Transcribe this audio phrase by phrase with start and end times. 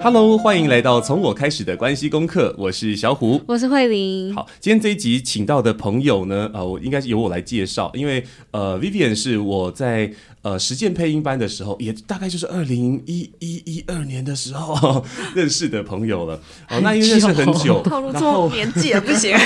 [0.00, 2.54] Hello，欢迎来到从我开始的关系功课。
[2.56, 4.32] 我是小虎，我是慧玲。
[4.34, 10.12] 好，今天这一集请到的朋友呢，呃，我应该是由我来介绍，因为呃，Vivian 是我在
[10.42, 16.34] 呃实践配音班的时候，也大概就是二零一一一二年的时候呵呵 认识的朋友了。
[16.34, 19.36] 哦，呃、那因为认识很久，透露错年纪也不行，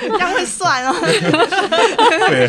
[0.00, 0.94] 这样会算哦。
[2.30, 2.48] 对，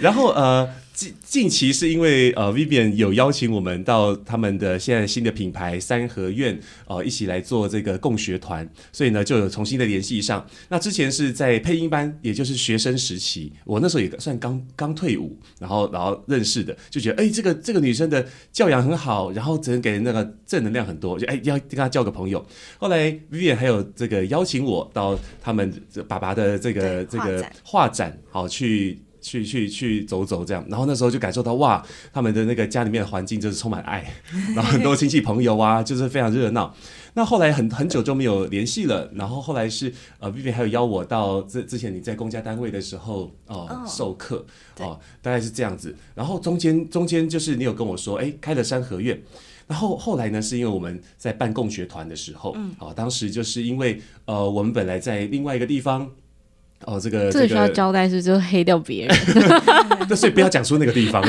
[0.00, 0.66] 然后呃。
[0.96, 10.46] 近近期是因为呃，Vivian 有邀请我们到他们的现在新的品牌三合院呃，一起来做这个共学团，所以呢就有重新的联系上。
[10.70, 22.42] 那之前是在配音班，也就是学生时期，我那时候也算刚刚退伍，然后然后认识的，就觉得哎，这个这个女生的教养很好，然后只能给人那个正能量很多，就哎要跟她交个朋友。
[22.78, 25.70] 后来 Vivian 还有这个邀请我到他们
[26.08, 28.98] 爸爸的这个这个画展，好去。
[29.26, 34.08] 去去去走走这样，然后那时候就感受到哇，他们的那个家里面的环境就是充满爱，
[34.54, 36.72] 然后很多亲戚朋友啊，就是非常热闹。
[37.14, 44.46] 那后来很很久就没有联系了，然后后来是呃，Vivian 还有邀我到之之前你在公家单位的时候哦、呃 oh, 授课
[44.78, 45.92] 哦，大概是这样子。
[46.14, 49.20] 然后中间中间就是你有跟我说，哎，开了三合院。
[49.66, 56.08] 然后后来呢，是因为我们在办共学团的时候，嗯，哦，当时就是因为呃，我们本来在另外一个地方。
[56.84, 59.16] 哦，这个这个需要交代是就黑掉别人，
[60.08, 61.22] 那所以不要讲出那个地方。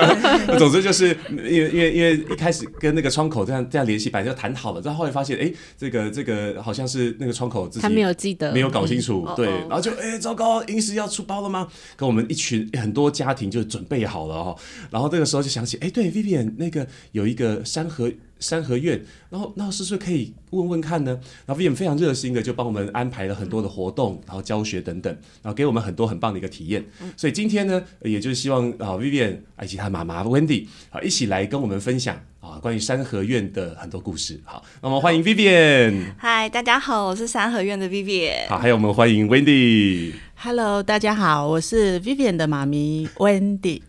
[0.58, 11.66] 总之就是因为因为因为一开始跟那个窗口这样这样联系，本来就谈好了，但后来发现哎，这个这个好像是那个窗口自己他没有记得，没有搞清楚，对，然后就哎糟糕，临时要出包了吗？
[11.96, 14.56] 跟我们一群很多家庭就准备好了哦，
[14.90, 18.10] 然后这个时候就想起哎，对，Vivian 那个有一个三合。
[18.40, 21.20] 三合院，然后那是不是可以问问看呢？
[21.46, 26.84] 然后 Vivian 非常热心的就帮我们安排了很多的活动，然后教学等等，然后给我们很多很棒的一个体验。
[27.16, 34.40] 所以今天呢，也就是希望啊 Vivian 以及她妈妈 Wendy 啊一起来跟我们分享啊关于三合院的很多故事。
[34.44, 36.12] 好，那我们欢迎 Vivian。
[36.16, 38.48] 嗨，大家好，我是三合院的 Vivian。
[38.48, 40.14] 好，还有我们欢迎 Wendy。
[40.42, 43.82] Hello，大家好，我是 Vivian 的妈咪 Wendy。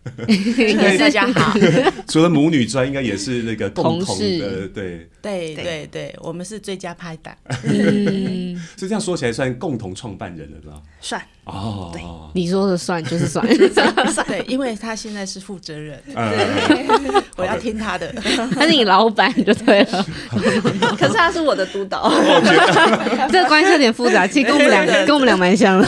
[0.99, 1.57] 大家好，
[2.09, 4.67] 除了母女之外，应该也是那个共同的，事。
[4.75, 5.07] 对。
[5.21, 7.31] 对对对，我们是最佳拍档。
[7.63, 10.81] 嗯， 所以这样说起来算共同创办人了，是吧？
[10.99, 11.21] 算。
[11.43, 12.01] 哦，对，
[12.33, 13.45] 你说的算就是算，
[14.27, 18.11] 对，因为他现在是负责人，嗯、我要听他的，
[18.55, 20.05] 他是你老板就对了，
[20.97, 22.11] 可是他是我的督导，
[23.31, 25.87] 这个关系有点复杂，其实跟我们两个跟我们俩蛮像的，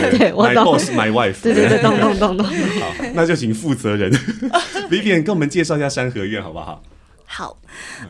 [0.00, 2.46] 对对对，对我懂 My boss, my wife，对对对，懂懂懂懂，
[2.80, 4.12] 好，那就请负责人
[4.90, 6.82] Vivian 跟我们介绍一下三合院好不好？
[7.26, 7.56] 好，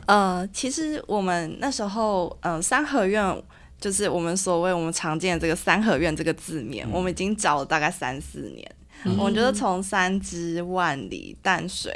[0.07, 3.43] 呃，其实我们那时候，嗯、呃，三合院。
[3.81, 8.67] 就是我们所谓我们常见的这个三合院这个字面，嗯、我们已经找了大概三四年。
[9.05, 11.95] 嗯、我觉得从三芝、万里、淡水，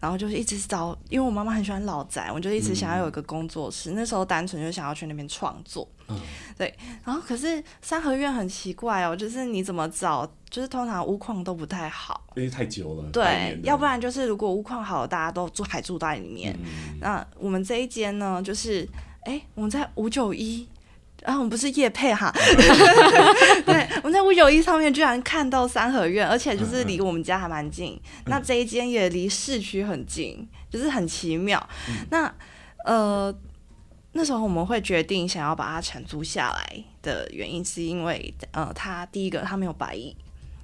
[0.00, 3.92] 然后就是一直找，因为我妈妈很喜欢老宅，我就一直想要有一个工作室。
[3.92, 5.88] 嗯、那时候单纯就想要去那边创作。
[6.08, 6.16] 嗯、
[6.58, 6.74] 对。
[7.04, 13.10] 然后可是三合院很奇怪哦，就是你怎么找，就是通常屋况都不太好，因为太久了。
[13.12, 16.56] 对，要不然就是如果屋况好，大家都住还住在里面。
[16.62, 18.88] 嗯、那我们这一间呢，就是
[19.22, 20.68] 哎，我们在五九一。
[21.22, 22.32] 然后、啊、我们不是叶配哈，
[23.66, 27.92] 对，我们在五九一上面居然看到三合院，而且就是离我们家还蛮近。
[27.92, 31.68] 嗯、那这一间也离市区很近，就是很奇妙。
[31.88, 32.34] 嗯、那
[32.86, 33.34] 呃，
[34.12, 40.16] 那时候我们会决定想要把它承租下来的原因，是因为呃，它第一个它没有白蚁，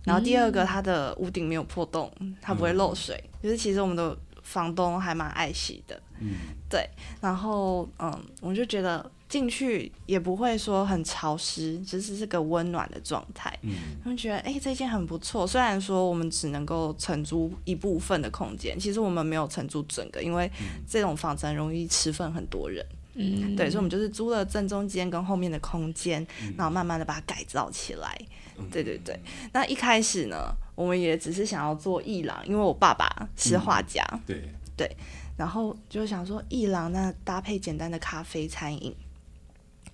[0.05, 3.23] 然后第二个它的屋顶没有破洞，它不会漏水。
[3.43, 6.29] 嗯、就是其实我们的房东还蛮爱惜的，嗯，
[6.71, 6.89] 对。
[7.21, 9.11] 然后嗯，我就觉得。
[9.29, 13.53] 进去也不会说很潮湿，只是是个温暖的状态。
[13.63, 13.73] 嗯，
[14.03, 15.45] 他们觉得哎、欸，这间很不错。
[15.45, 20.49] 虽然说我们只能够承租一部分的空间，其实我们没有承租整个，因为
[20.89, 22.87] 这种房子很容易吃分很多人。
[23.15, 28.17] 嗯，对，所以我们就是租了正中间跟后面的空间，嗯、然后慢慢的把它改造起来。
[28.59, 29.19] 嗯、对对对。
[29.53, 34.05] 那一开始呢，我们也只是想要做艺廊，因为我爸爸是画家。
[34.13, 34.97] 嗯、对对，
[35.37, 38.95] 然后就想说艺廊那搭配简单的咖啡餐饮。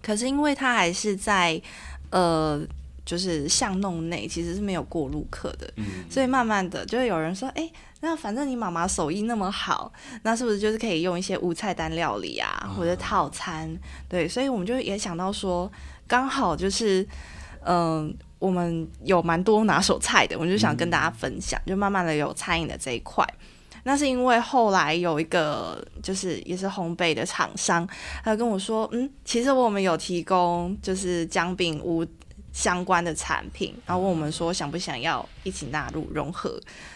[0.03, 1.61] 可是因为它还是在，
[2.11, 2.61] 呃，
[3.05, 7.71] 就是巷弄内，其实是没有过路客的，嗯、所以慢慢的就会有人说，哎，
[8.01, 13.75] 那反正你妈妈手艺那么好，那是不是就是可以用一些无菜单料理啊，哦、或者套餐？
[14.09, 15.71] 对，所以我们就也想到说，
[16.07, 17.03] 刚好就是，
[17.65, 23.27] 嗯、呃，我们有蛮多拿手菜的，我就想跟大家分享，嗯、就慢慢的有餐饮的这一块。
[23.85, 27.87] 那是因为后来有一个就是也是烘焙的厂商，
[28.23, 32.07] 他跟我说，嗯，其实我们有提供就是姜饼屋
[32.53, 36.51] 相关的产品，然后问我们说想不想要一起纳入融合，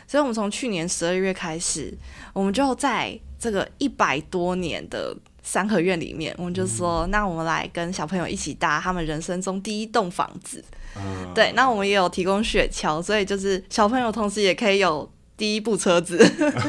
[0.06, 1.92] 所以我们从去年十二月开始，
[2.32, 10.64] 我们就在这个一百多年的三合院里面，我们就说，那我们来跟小朋友一起搭他们人生中第一栋房子。
[10.94, 15.10] 嗯、对，那我们也有提供雪橇，所以就是小朋友同时也可以有。
[15.36, 16.16] 第一部车子，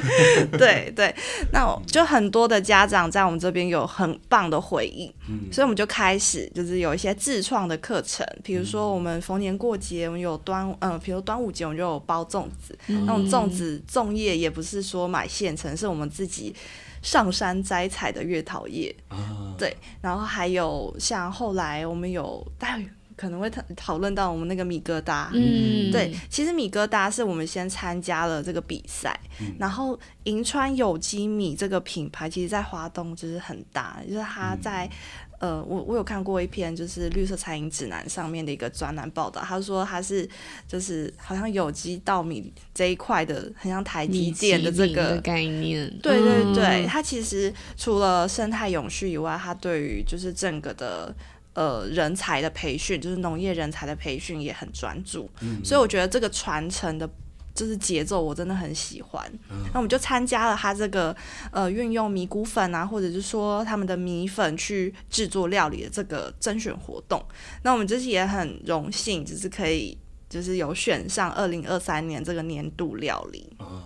[0.58, 1.16] 对对，
[1.54, 16.54] 那我就很多的家长在我们这边有很棒的回应，嗯、所以我们就开始就是有一些自创的课程，比如说我们逢年过节，我们有端呃，比如端午节我们就有包粽子，嗯、那种粽子粽叶也不是说买现成，是我们自己
[17.02, 22.78] 上山摘采的月桃叶，啊、对，然后还有像后来我们有大。
[23.18, 34.88] 可能会讨讨论到我们那个米疙瘩，嗯，对，其实米疙瘩是我们先参加了这个比赛，嗯、然后银川有机米这个品牌，其实在华东就是很大，就是它在、
[35.40, 40.30] 嗯、呃，我我有看过一篇就是绿色餐饮指南上面的一个专栏报道，他说它是
[40.68, 51.16] 就是好像有机稻米这一块的，很像台积电的这个概念，对对对，它其实除了生态永续以外，它对于就是整个的。
[51.58, 57.10] 呃，人才的培训就是农业人才的培训也很专注，嗯、所以我觉得这个传承的，
[57.56, 59.28] 就是节奏我真的很喜欢。
[59.50, 61.16] 嗯、那我们就参加了他这个
[61.52, 67.20] 呃，运用米谷粉啊，或者是说他们的米粉去制作料理的这个甄选活动。
[67.64, 69.98] 那我们这次也很荣幸，就是可以
[70.30, 73.52] 就是有选上二零二三年这个年度料理。
[73.60, 73.82] 嗯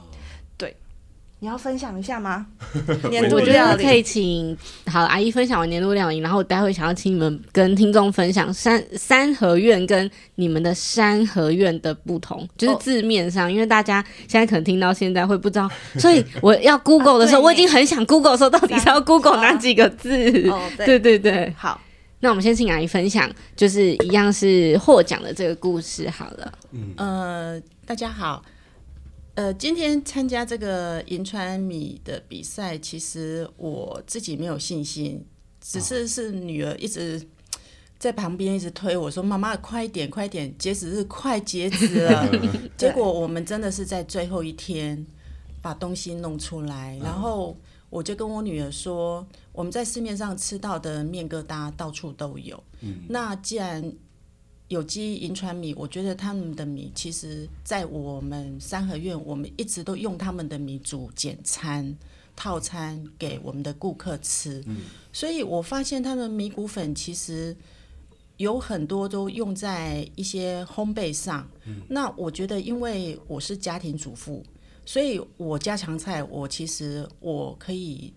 [1.43, 2.45] 你要分享一下吗？
[3.09, 4.55] 年度料理可以请
[4.85, 15.67] 好阿姨分享完年度料理，然后我待会想要请你们跟听众分享三三合院跟你们的三合院的不同，就是字面上，哦、因为大家现在可能听到现在会不知道，
[15.97, 20.47] 所以我要 Google 的时候，啊、我已经很想 Google 的时候，到底是要 Google 哪几个字？
[20.47, 21.81] 哦、对，对对对，好，
[22.19, 26.53] 那我们先请阿姨分享，就是一样是获奖的这个故事好了。
[26.71, 28.43] 嗯呃，大家好。
[29.33, 35.25] 呃，今天参加这个银川米的比赛，其实我自己没有信心，
[35.61, 37.21] 只是是女儿一直
[37.97, 42.29] 在旁边一直推我说：“妈妈，快一点，快一点，截止日快截止了。
[42.75, 45.05] ”结果我们真的是在最后一天
[45.61, 47.55] 把东西弄出来，然后
[47.89, 52.61] 我就跟我女儿说：“我们在市面上吃到的面疙瘩到处都有，
[53.07, 53.93] 那既然……”
[54.71, 61.93] 有机银川米，我觉得他们的米其实，在我们三合院，我们一直都用他们的米煮简餐
[62.37, 64.63] 套餐给我们的顾客吃。
[64.67, 64.77] 嗯、
[65.11, 67.53] 所以我发现他们米谷粉其实
[68.37, 71.45] 有很多都用在一些烘焙上。
[71.65, 74.41] 嗯、那我觉得，因为我是家庭主妇，
[74.85, 78.13] 所以我家常菜，我其实我可以。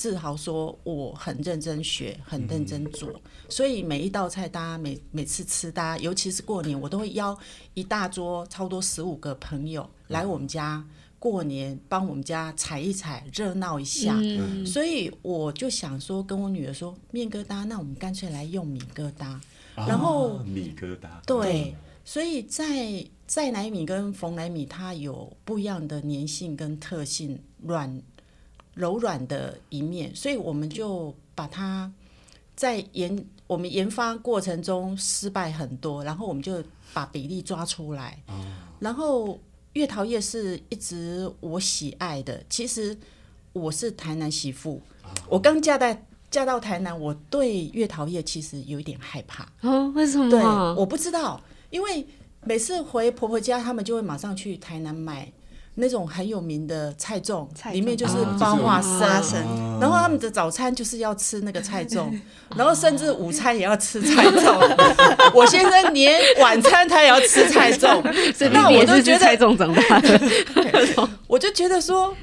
[0.00, 3.20] 自豪说我很认真学，很认真做，嗯、
[3.50, 7.38] 所以每一道菜，大家每每次吃，大家尤其是过年，我都会邀
[7.74, 10.82] 一大桌，差不多十五个朋友来我们家
[11.18, 14.16] 过年，帮我们家踩一踩，热闹一下。
[14.18, 19.26] 嗯、所以我就想说，跟我女儿说，面疙瘩，那我们干脆来用米疙瘩。
[19.26, 21.76] 啊、然后米疙瘩，对，
[22.06, 28.00] 所以在在奶米跟逢奶米，它有不一样的粘性跟特性，软。
[28.74, 31.90] 柔软的一面，所以我们就把它
[32.54, 36.62] 在研我们研发过程中失败很多，然后我们就
[36.94, 38.16] 把比例抓出来。
[38.28, 38.34] 哦、
[38.78, 39.38] 然后
[39.72, 42.42] 月桃叶是一直我喜爱的。
[42.48, 42.96] 其实
[43.52, 45.96] 我是台南媳妇，哦、我刚嫁到
[46.30, 49.48] 嫁到台南，我对月桃叶其实有一点害怕。
[49.62, 50.30] 哦，为什么？
[50.30, 50.40] 对，
[50.80, 52.06] 我不知道，因为
[52.42, 55.30] 每次回婆婆家，他们就会马上去台南买。
[55.76, 59.40] 那种很有名的菜粽，里面就是包花生，
[59.80, 62.10] 然后他们的早餐就是要吃那个菜粽，
[62.56, 64.76] 然后甚至午餐也要吃菜粽。
[65.32, 68.02] 我先生连晚餐他也要吃菜粽，
[68.52, 70.02] 那我都觉得菜粽怎么办，
[71.26, 72.14] 我就觉得说，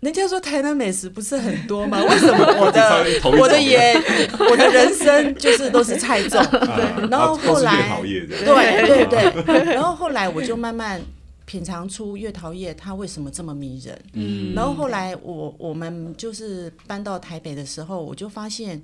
[0.00, 2.00] 人家说台南美食不是很多吗？
[2.02, 3.04] 为什么我的
[3.38, 3.92] 我的也
[4.38, 6.42] 我的人生就是都是菜粽？
[6.48, 11.00] 对，然后后来对对对，然后后来我就慢慢。
[11.44, 14.02] 品尝出月桃叶它为什么这么迷人？
[14.12, 18.80] 嗯，然后后来我我们就是搬到台北的时候，我就发现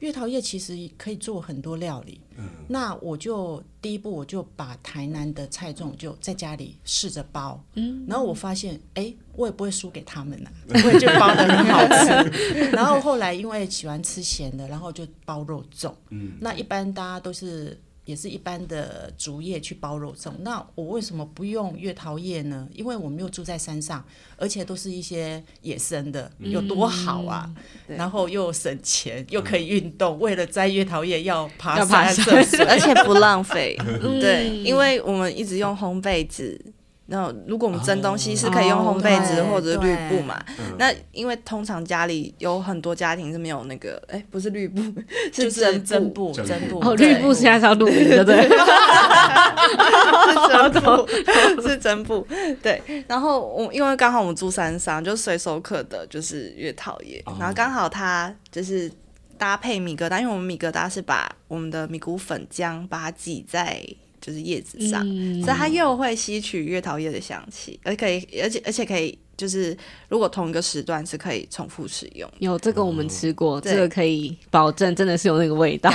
[0.00, 2.20] 月桃叶其实可以做很多料理。
[2.36, 7.62] 嗯，那我就第一步我就把台南的菜种就在家里试着包。
[7.74, 12.70] 嗯，然后我发现哎，我也不会输给他们呐、啊， 我也就包的很好吃。
[12.76, 15.94] 然后后来因为喜欢吃咸的，然后就包肉粽。
[16.10, 17.80] 嗯，那一般大家都是。
[18.06, 22.66] 也是一般的竹叶去包肉粽，那我为什么不用月桃叶呢？
[22.72, 24.02] 因为我们又住在山上，
[24.36, 27.52] 而且都是一些野生的，有多好啊！
[27.88, 30.16] 嗯、然后又省钱，又可以运动。
[30.16, 32.06] 嗯、为了摘月桃叶要爬山，
[32.68, 33.76] 而且不浪费。
[34.20, 36.64] 对，因为我们一直用烘焙纸
[37.08, 40.34] 那如果我们蒸东西是可以用烘焙纸或者是滤布嘛？
[40.58, 44.82] 哦、那因为通常家里有很多家庭是没有那个，哎、欸，不是绿布，
[45.32, 46.80] 是蒸蒸布，蒸布。
[46.80, 48.48] 哦，滤布现在是要录名的，对，是
[50.48, 52.26] 蒸布， 是蒸布。
[52.60, 58.90] 对，然后我因为刚好我们住山上，就随手可得就是越讨厌，哦、然后刚好它就是
[59.38, 63.80] 搭配米疙瘩，因为我们米疙瘩是把我们的米谷粉浆把它挤在。
[64.26, 69.76] 就是叶子上，嗯、所以它又会吸取月桃叶的香气，而可以，而且而且可以，就是
[70.08, 72.28] 如果同一个时段是可以重复使用。
[72.40, 75.88] 有这个我们吃过，嗯、这个可以保证真的是有那个味道。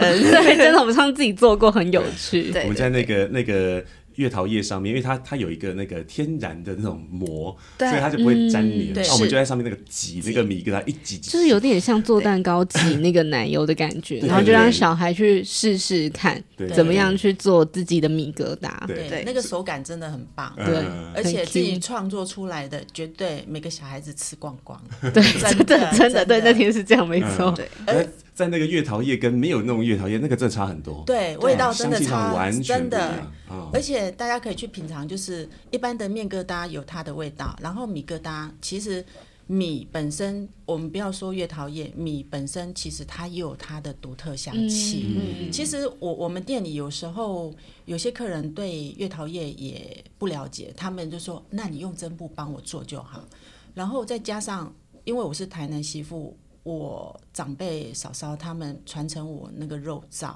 [0.00, 2.50] 对，真的我们上次自己做过，很有趣。
[2.50, 3.84] 对，我们在那个那个。
[4.16, 8.92] 月桃叶上面，因为它它有一个那个天然的那种膜，所以它就不会粘黏。
[8.94, 16.42] 那、嗯、我们就在上面那个挤那个米，给它一挤挤，就是有点像做蛋糕挤那个奶油的感觉， 然后就让小孩去试试看，
[16.74, 18.86] 怎么样去做自己的米疙瘩。
[18.86, 20.52] 对，对那个手感真的很棒。
[20.56, 20.82] 对，
[21.14, 24.80] 而且自己创作出来的，绝对每个小孩子吃光光。
[25.12, 27.54] 对，真的真的对，那天是这样，没错。
[27.86, 28.08] 对。
[28.36, 31.02] 在那个月桃叶跟没有那种月桃叶，那个真的差很多。
[31.06, 33.32] 对，味道真的差，完全真的。
[33.72, 39.02] 而且大家可以去品尝，就是一般的面疙瘩有它的味道，然后米疙瘩其实
[39.46, 45.16] 米本身，我们不要说月桃叶，米本身其实它也有它的独特香气。
[45.16, 47.54] 嗯，其实我我们店里有时候
[47.86, 53.24] 有些客人对月桃叶也不了解，他们就说：“那你用蒸布帮我做就好。”
[53.72, 54.70] 然后再加上，
[55.04, 56.36] 因为我是台南媳妇。
[56.66, 60.34] 我长辈嫂嫂他们传承我那个肉燥，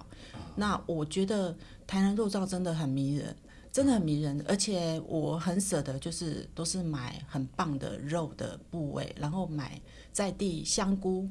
[0.54, 1.52] 那我觉得
[1.88, 3.36] 台南肉燥真的很迷人，
[3.72, 9.80] 真的很迷人，而且我很舍得，就是都是买很棒的肉的部位，然后买
[10.12, 11.28] 在地香菇，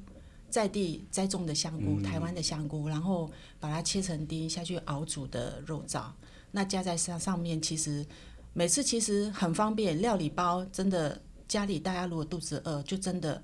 [0.50, 6.08] 在地栽种的香菇，台湾的香菇，然后把它切成丁下去熬煮的肉燥，
[6.52, 8.06] 那加在上上面，其实
[8.52, 13.42] 每次其实很方便，料理包真的家里大家如果肚子饿，就真的。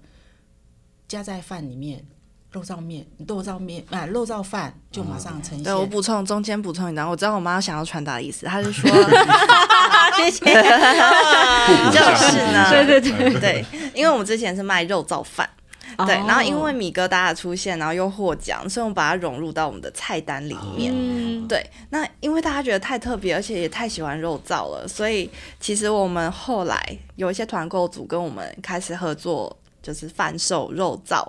[1.08, 2.04] 加在饭里面，
[2.52, 5.64] 肉燥面、肉燥面啊，肉燥饭就马上呈现。
[5.64, 8.90] 对，我补充中间补充一段，我知道我妈想要传达的意思，她是说，
[10.16, 10.46] 谢谢，
[11.92, 15.48] 就是呢， 对对对对，因为我们之前是卖肉燥饭，
[16.08, 20.94] 对，然后因为米疙瘩的出现，然后又获奖，所以我们把它融入到我们的菜单里面。
[21.48, 29.56] 对，那因为大家觉得太特别，而且也太喜欢肉燥了，所以其实我们后来有一些团购组跟我们开始合作。
[29.86, 31.24] 就是贩售肉燥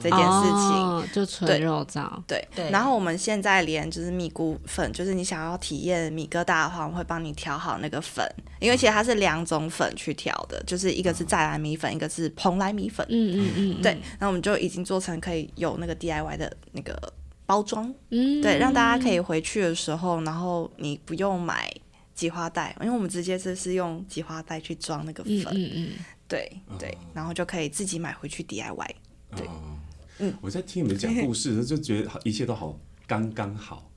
[0.00, 2.08] 这件事情，哦、就纯肉燥。
[2.26, 2.70] 对，对。
[2.70, 8.26] 然后我们现在连就是米谷粉，就是你想要体验米疙瘩的话，我们会帮你调好那个粉，
[8.60, 13.06] 因为其实它是两种粉去调的，就是一个是再来米粉，一个是蓬莱米粉。
[13.10, 13.82] 嗯嗯嗯。
[13.82, 16.98] 对，那我们就已经做成可以有那个 DIY 的那个
[17.44, 21.70] 包装，嗯，对，让大家可以回去的时候，然后你不用买
[22.14, 25.44] 挤花袋，因为我们直接就是用挤花袋去装那个粉。
[25.50, 25.88] 嗯嗯，嗯。
[26.28, 28.90] 对对，然后就可以自己买回去 DIY。
[29.34, 29.48] 对，
[30.18, 33.87] 嗯，我在听你们讲故事就觉得一切都好刚刚好。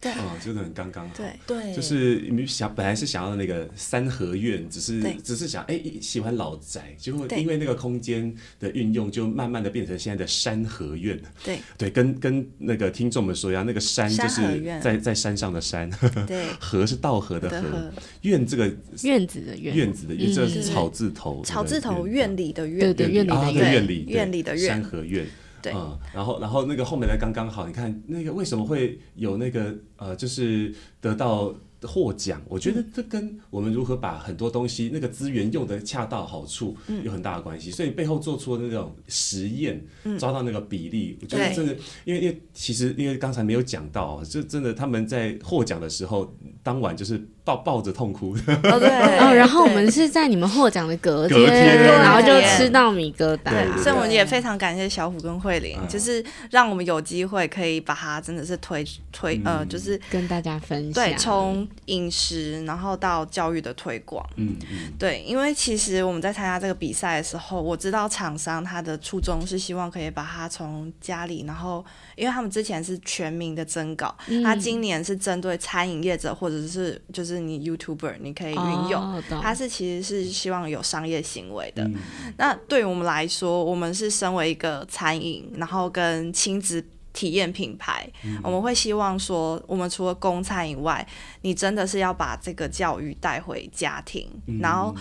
[0.00, 1.14] 对，哦，真的很刚刚好。
[1.16, 1.26] 对。
[1.46, 11.20] 对，就是你们想本来是想要那个三合院，只是只是想哎喜欢老宅，结果因为那个空间的运用，就慢慢的变成现在的山合院。
[11.44, 11.58] 对。
[11.76, 15.90] 对，跟跟那个听众们说一下，那个山就是在在山上的山，
[16.26, 23.88] 对， 河是道河的河，院这个院子的院，院子的院，这是草字头，草字头院里的院，对对，院里的院。
[23.88, 25.26] 里院里的院，山合院。
[25.72, 32.42] 对，嗯，然后，然后那个后面的刚刚好，你看那个为什么会有那个呃，就是得到获奖？
[32.48, 37.70] 我觉得这跟我们如何把很多东西那个资源用得恰到好处有很大的关系。
[37.70, 39.84] 所以背后做出的那种实验，
[40.18, 47.28] 抓到那个比例，我觉得真的，因为因为其实因为刚才没有讲到，就真的他们在获奖的时候，当晚就是。
[47.48, 71.82] 抱抱着痛哭，哦对， 哦，然后我们是在你们获奖的隔天，然后就吃到米疙瘩，对，所以我们也非常感谢小虎跟慧玲，就是让我们有机会可以把它真的是推推呃，就是跟大家分享，对，从饮食然后到教育的推广，嗯嗯，对，因为其实我们在参加这个比赛的时候，我知道厂商他的初衷是希望可以把它从家里，然后
[72.14, 74.14] 因为他们之前是全民的征稿，
[74.44, 77.37] 他今年是针对餐饮业者或者是就是。
[77.40, 81.84] 你 YouTuber 你可以运用，哦、它是其实是希望有商业行为的。
[81.84, 81.94] 嗯、
[82.36, 91.06] 那对于我们来说，我们是身为一个餐饮，然后跟亲子体验品牌，嗯、我们会希望说，我们除了供餐以外，
[91.42, 94.94] 你真的是要把这个教育带回家庭，嗯、然后。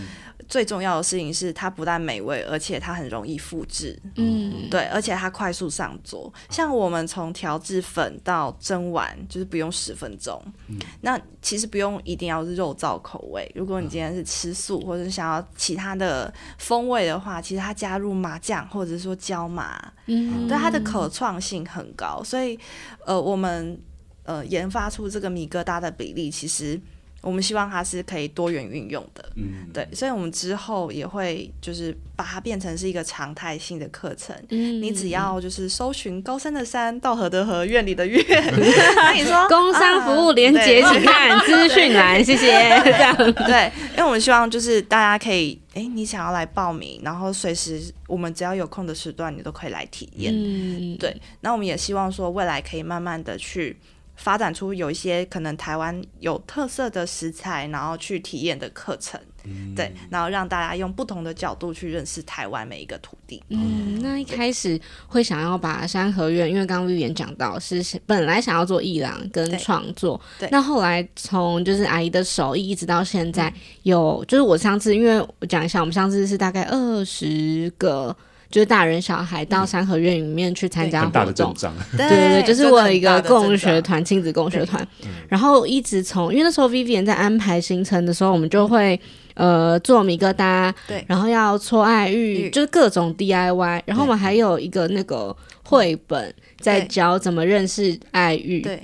[0.48, 4.00] 最重要的事情是，它不但美味，而且它很容易复制。
[4.16, 6.32] 嗯，对，而且它快速上桌。
[6.50, 10.42] 像我们从调制粉到蒸完，就是不用十分钟。
[10.68, 13.52] 嗯，那其实不用一定要是肉燥口味。
[13.56, 22.24] 如果你今天是吃素，或者是想要其他的风味的话，其实它加入麻酱或者是说椒麻，嗯，对，它的可创性很高。
[22.24, 22.58] 所以，
[23.06, 23.78] 呃，我们
[24.24, 26.80] 呃研发出这个米疙瘩的比例，其实。
[27.28, 34.34] 我们希望它是可以多元运用的，嗯，对，所以我们之后也会就是把它变成是一个常态性的课程。
[34.48, 38.24] 嗯，你只要就是搜寻高山的山，道河的河，院里的院，
[38.96, 42.48] 那你说工商服务连接，请看资讯栏，谢谢。
[42.86, 43.14] 这 样
[43.46, 50.34] 对，因为我们希望就是大家可以，哎，你想要来报名，然后随时我们只要有空的时段，你都可以来体验。
[50.34, 51.14] 嗯，对。
[51.42, 53.76] 那我们也希望说未来可以慢慢的去。
[54.18, 63.42] 发展出有一些可能台湾有特色的食材，然后去体验的课程，嗯、对，然后让大家用不同的角度去认识台湾每一个土地。
[63.50, 78.16] 嗯，那一开始会想要把山河院，因为刚刚 Vivian 讲到是本来想要做艺廊跟创作，对，那后来从就是阿姨的手艺一直到现在有，就是我上次因为我讲一下，我们上次是大概二十个。
[78.50, 81.54] 就是大人小孩到三合院里面去参加活动，
[81.98, 84.88] 对对对，就是我有一个共学团，亲子共学团。
[85.28, 89.00] 然后一直从，因为那时候 Vivian 在安排行程的时候，我们就会
[89.34, 93.82] 呃做米疙瘩，对，然后要搓爱玉，就是各种 DIY。
[93.86, 98.82] 然后我们还有一个那个绘本在教怎么认识爱玉，对。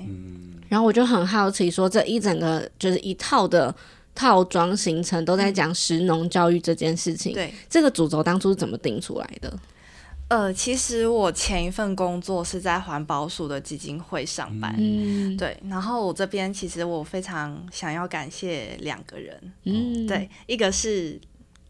[0.68, 3.74] 然后我就很好奇，说这一整个就是一套的。
[4.16, 7.34] 套装行程都在讲食农教育这件事情。
[7.34, 9.52] 对，这个主轴当初是怎么定出来的？
[10.30, 14.74] 呃，其实我前一份工作是在环保署的基金会上班。
[14.80, 15.56] 嗯，对。
[15.68, 19.54] 然后我这边其实我非常想要感谢两个人。
[19.66, 21.20] 嗯，对，一个是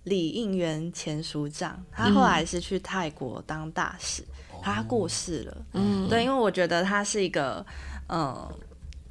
[0.04, 4.22] 李应元前署长，他后来是去泰国当大使，
[4.54, 5.58] 嗯、他过世了。
[5.74, 7.66] 嗯，对，因为我觉得他是一个，
[8.08, 8.50] 呃。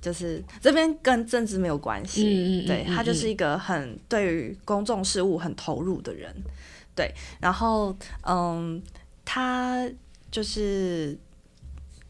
[0.02, 6.30] 就是这边跟政治没有关系，嗯、对，他就是一个很对于公众事务很投入的人，
[6.94, 8.82] 对，然后嗯，
[9.24, 9.88] 他
[10.30, 11.16] 就是。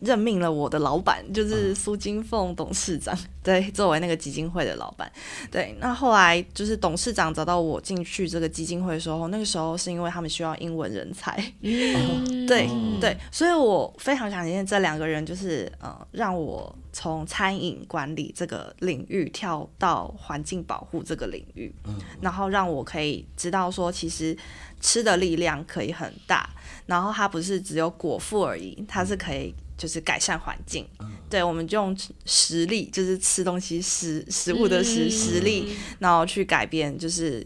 [0.04, 5.10] 任命了我的老板，就是苏金凤董事长，嗯、 对，作为那个基金会的老板，
[5.50, 5.76] 对。
[5.80, 24.36] 那后来就是董事长找到我进去这个基金会的时候，那个时候是因为他们需要英文人才，嗯、 对、嗯、对，所以我非常想念这两个人，就是呃，让我从餐饮管理这个领域跳到环境保护这个领域，嗯、然后让我可以知道说，其实
[24.80, 26.50] 吃的力量可以很大，
[26.86, 29.54] 然后它不是只有果腹而已，它是可以。
[29.76, 37.44] 就是改善环境，嗯、对，我们就用实力，就是吃东西食食物的食实力，然后去改变，就是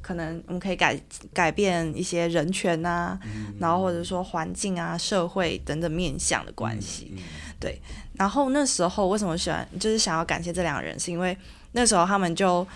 [0.00, 0.98] 可能我们可以改
[1.34, 7.22] 改变一些人权啊，嗯、然后或者说环境啊、社会等等面向的关系，嗯、
[7.60, 7.78] 对。
[8.14, 11.36] 然后那时候为什么喜欢，就是想要感谢这两个人，是因为
[11.72, 12.66] 那时候他们就，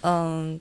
[0.00, 0.58] 嗯，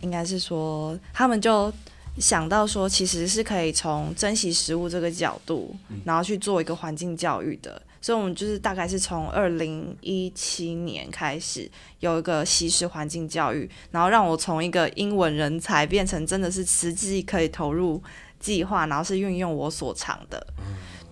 [0.00, 1.72] 应该是说他们就。
[2.20, 7.80] 想到说，其实是可以从珍惜食物这个角度，然后去做一个环境教育的。
[8.02, 18.02] 所以，我们就是大概是从二零一七年开始有一个西式环境教育，然后让我从一个英文人才变成真的是实际可以投入
[18.38, 20.46] 计划，然后是运用我所长的。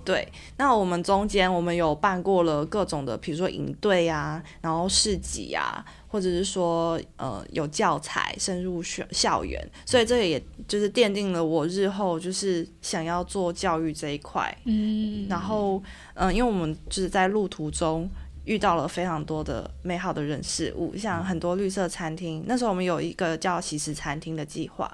[0.09, 5.85] 对，那我们中间我们有办过了各种的，比如说营队啊，然后市集啊。
[6.11, 14.57] 或者是说，呃，有教材深入学校园，所以这个也就是奠定了我日后就是想要做教育这一块。
[14.65, 15.77] 嗯，然后，
[16.15, 18.09] 嗯、呃，因为我们就是在路途中
[18.47, 24.91] 遇到了非常多的美好的人事物，像很多绿色餐厅，那时候我们有一个叫惜食餐厅的计划。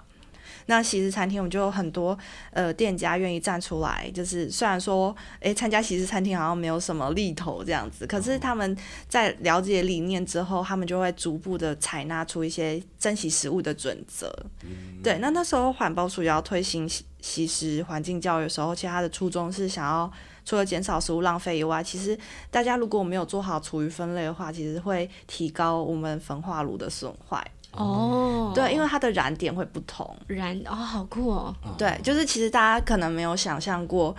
[0.66, 2.16] 那喜食餐厅，我们就有很多
[2.52, 8.76] 呃店家愿意站出来，就是虽然说，诶，参加喜食餐厅好像没有什么利头这样子，可是他们
[9.08, 14.34] 在了解理念之后，他们就会逐步的采纳出一些珍惜食物的准则。
[14.62, 16.88] 嗯、对，那那时候环保署也要推行
[17.20, 20.10] 惜食环境教育的时候，其实他的初衷是想要
[20.44, 22.18] 除了减少食物浪费以外，其实
[22.50, 27.44] 大家如果没有做好厨余分类的话，其实会提高我们焚化炉的损坏。
[27.76, 31.54] 哦，对，因为它的燃点会不同，燃哦，好酷哦。
[31.76, 34.14] 对，就是其实大家可能没有想象过，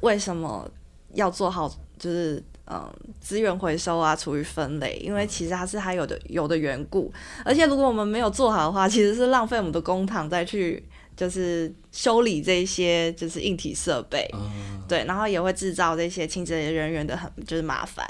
[0.00, 0.68] 为什么
[1.14, 1.68] 要做好，
[1.98, 2.88] 就是嗯，
[3.20, 7.12] 资源回收啊，厨余分类，因为其实它是它有的有的缘故。
[7.44, 10.82] 而且如果我们没有做好的话，其实是浪费我们的公帑再去
[11.16, 14.28] 就是修理这些就是硬体设备。
[14.86, 18.04] 对，然后也会制造这些清洁人员的很就是麻烦，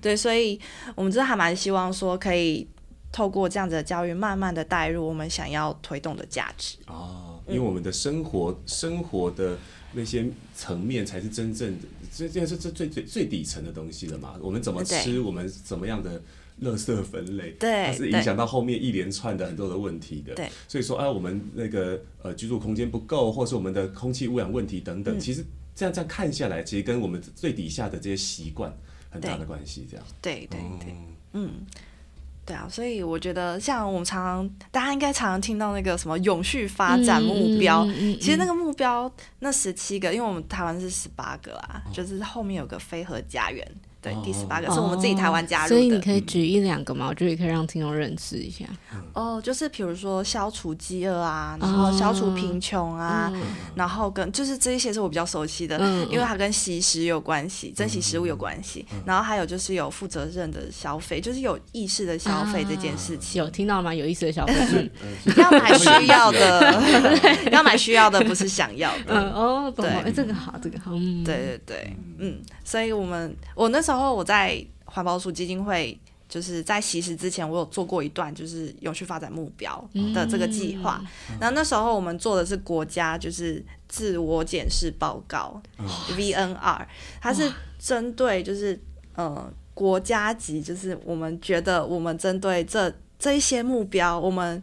[0.00, 0.58] 对，所以
[0.94, 2.66] 我们真的还蛮希望说可以
[3.12, 6.78] 透过这样子的教育，慢慢的带入我们想要推动的价值。
[6.86, 9.56] 哦，因为我们的生活生活的
[9.92, 14.34] 那些层面才是真正的，这这是这最最最底层的东西了嘛？
[14.40, 16.20] 我们怎么吃，我们怎么样的。
[16.60, 20.34] 垃圾分类，对，它是影响到后面一连串的很多的问题的。
[20.34, 25.44] 对，所以说，啊，我们那个呃居住空间不够，或是我们的空气污染问题等等，嗯、其实
[25.74, 28.72] 这样这样看下来，其实跟我们最底下的这些习惯
[29.10, 29.88] 很大的关系。
[29.90, 30.94] 这样，对对对，
[31.32, 31.50] 嗯，
[32.44, 43.66] 对啊，所以我觉得，像我们常常大家应该常常听到那个什么永续发展目标，嗯嗯嗯嗯、其实那个目标那十七个，因为我们台湾是十八个啊，哦、就是后面有个非核家园。
[44.02, 45.76] 对，第十八个是我们自己台湾加入的。
[45.76, 47.06] 所以你可以举一两个嘛？
[47.08, 48.64] 我觉得也可以让听众认识一下。
[49.12, 53.32] 哦，就是比如说消除饥饿啊，然后消除贫穷啊，
[53.76, 55.78] 然后跟就是这一些是我比较熟悉的，
[56.10, 58.84] 因为它跟惜食有关系，珍惜食物有关系。
[59.06, 63.40] 然后还有就是有负责任的消费，就是有意识的消费这件事情。
[63.40, 63.94] 有听到吗？
[63.94, 64.90] 有意识的消费，
[65.36, 69.14] 要买需要的，要买需要的， 不是想要的。
[69.14, 70.90] 嗯哦，对，哎，这个好，这个好。
[71.24, 74.14] 对对对，嗯，所以我们我那时候。
[74.14, 79.82] 我在环保署基金会，就是在其实之前，我有做过一段就是永续发展目标
[80.14, 81.02] 的这个计划。
[81.40, 85.60] 然后那时候我们做的是国家就是自我检视报告
[86.16, 86.86] （VNR），
[87.20, 88.78] 它是针对就是
[89.16, 94.62] 呃国家级，就是我们觉得我们针对这这一些目标，我们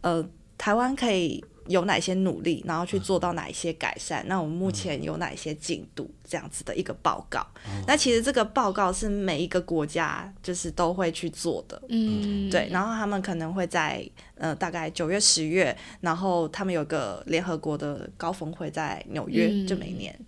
[0.00, 0.26] 呃
[0.58, 1.44] 台湾可以。
[1.68, 4.24] 有哪些努力，然后去做到哪一些改善？
[4.26, 6.10] 那我们目前有哪一些进度？
[6.28, 7.46] 这样子的一个报告。
[7.86, 11.80] 那其实这个报告是每一个国家就是都会去做的。
[11.88, 12.68] 嗯，对。
[12.72, 20.18] 然后他们可能会在呃大概九月、十月，然后他们有个联合国的高峰会在纽约，就每年。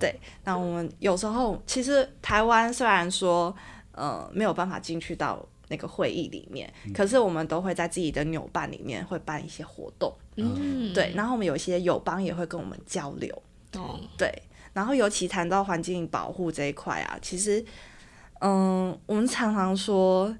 [0.00, 0.12] 对。
[0.42, 3.54] 那我们有时候其实台湾虽然说
[3.92, 5.46] 呃没有办法进去到。
[5.68, 13.42] 那个会议里面，可是我们都会在自己的纽办里面会办一些活动，嗯，对，然后我们有一些友邦也会跟我们交流，
[13.74, 14.32] 哦，对，
[14.72, 17.64] 然后尤其谈到环境保护这一块啊，其实，
[18.40, 20.36] 嗯，我们常常说，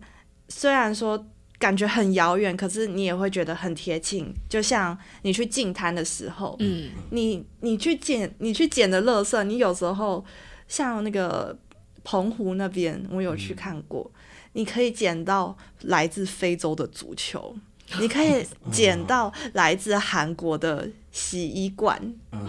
[0.48, 1.26] 虽然说
[1.58, 10.24] 感觉很遥远，可是你也会觉得很贴近，就像你去进摊的时候，嗯，你你去捡你去捡的垃圾，你有时候
[10.68, 11.58] 像那个
[12.04, 14.08] 澎湖那边，我有去看过。
[14.56, 17.54] 嗯你可以捡到来自非洲的足球，
[18.00, 18.42] 你可以
[18.72, 22.00] 捡到来自韩国的洗衣罐，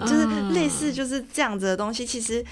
[0.01, 2.05] 就是 类似就是这样子的东西。
[2.05, 2.43] 其实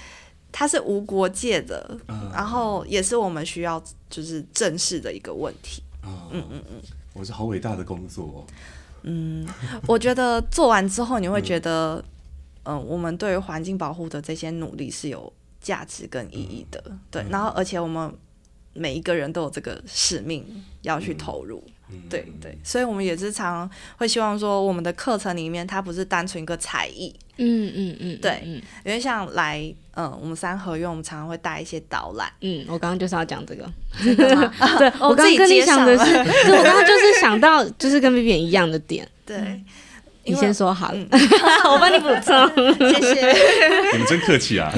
[0.52, 1.98] 它是无国界的，
[2.34, 5.82] 然后也是我们需要就是正视的一个问题。
[6.04, 6.62] 嗯嗯嗯，
[7.14, 8.46] 我是好伟大的工作。
[9.04, 9.48] 嗯，
[9.88, 12.04] 我觉得做完之后你会觉得，
[12.64, 16.82] 嗯，我们对于环境保护的这些努力是有价值跟意义的。
[17.10, 18.14] 对，然后而且我们。
[18.76, 20.44] 每一个人都有这个使命
[20.82, 28.42] 要去投入，嗯、对对，所以我们也是常会希望说，我们的课程里面它不是单纯一个才艺，嗯嗯嗯，对，
[28.84, 33.70] 因为像来，嗯，我们三合院，我们常常会带一些导览，嗯，我刚刚就是要讲这个，
[34.02, 39.62] 对， 我刚刚跟你想的是，我刚刚就是想到就是跟 Vivian 一样的点，对。
[40.26, 40.98] 你先说好了，
[41.70, 42.48] 我帮你补充，
[42.92, 43.32] 谢谢。
[43.92, 44.70] 你们真客气啊！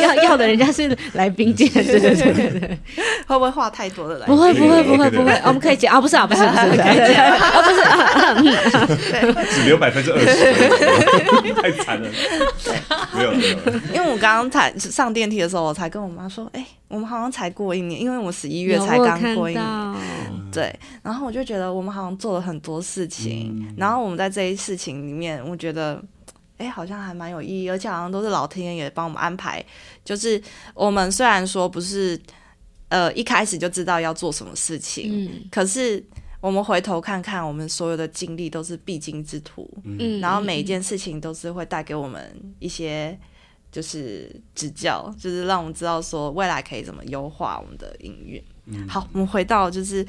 [0.00, 2.78] 要要的人家是来宾见，对对对对。
[3.26, 4.26] 会不会话太多的来？
[4.26, 12.08] 不会不会不会不会，我们可以讲啊，不是啊不是不是可以讲啊不是，只留百分之二十，太惨了。
[13.14, 13.56] 没有没有，
[13.94, 16.64] 因为我刚刚才上电梯的时候，我才跟我妈说，哎。
[16.90, 19.94] 我们好像才过一年，因为我十一月才刚过一年，
[20.50, 20.76] 对。
[21.04, 26.02] 然后我就觉得我们好像做了很多事情，嗯、然后我们在这一事情里面，我觉得，
[26.58, 29.64] 哎，好像还蛮有意义，而且好像都是老天爷也帮我们安排。
[30.04, 30.42] 就是
[30.74, 32.20] 我们虽然说不是，
[32.88, 36.04] 呃，一开始就知道要做什么事情，嗯、可是
[36.40, 43.16] 我们回头看看，我们所有的经历都是必经之途，嗯，然后每一件事情都是会带给我们一些。
[43.70, 48.42] 就是指教，就是让我们知道说未来可以怎么优化我们的营运。
[48.66, 50.06] 嗯、好，我们回到就是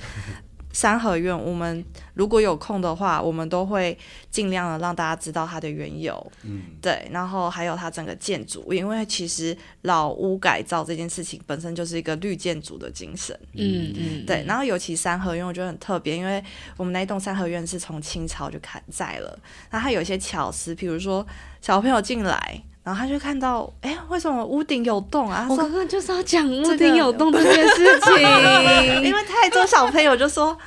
[0.73, 3.97] 三合院，我们如果有空的话，我们都会
[4.29, 6.31] 尽量的让大家知道它的缘由。
[6.43, 13.37] 嗯，对，然后还有它整个建筑，因为其实老屋改造这件事情本身就是一个绿建筑的精神。
[13.53, 16.43] 嗯嗯，对，然后尤其三合院，我觉得很特别，因为
[16.77, 19.37] 我们那栋三合院是从清朝就开在了，
[19.71, 21.25] 那它有一些巧思，比如说
[21.61, 22.63] 小朋友进来。
[22.83, 25.45] 然后他就看到，哎，为什么屋顶有洞啊？
[25.47, 28.13] 我刚刚就是要讲屋顶有洞这件事情，
[29.05, 30.57] 因为太多小朋友就说：“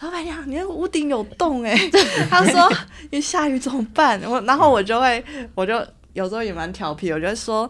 [0.00, 1.76] 老板娘，你那个屋顶有洞哎。
[2.30, 2.72] ”他说
[3.10, 5.24] ：“你下雨怎么办？”我然后我就会，
[5.56, 7.68] 我就有时候也蛮调皮，我就会说，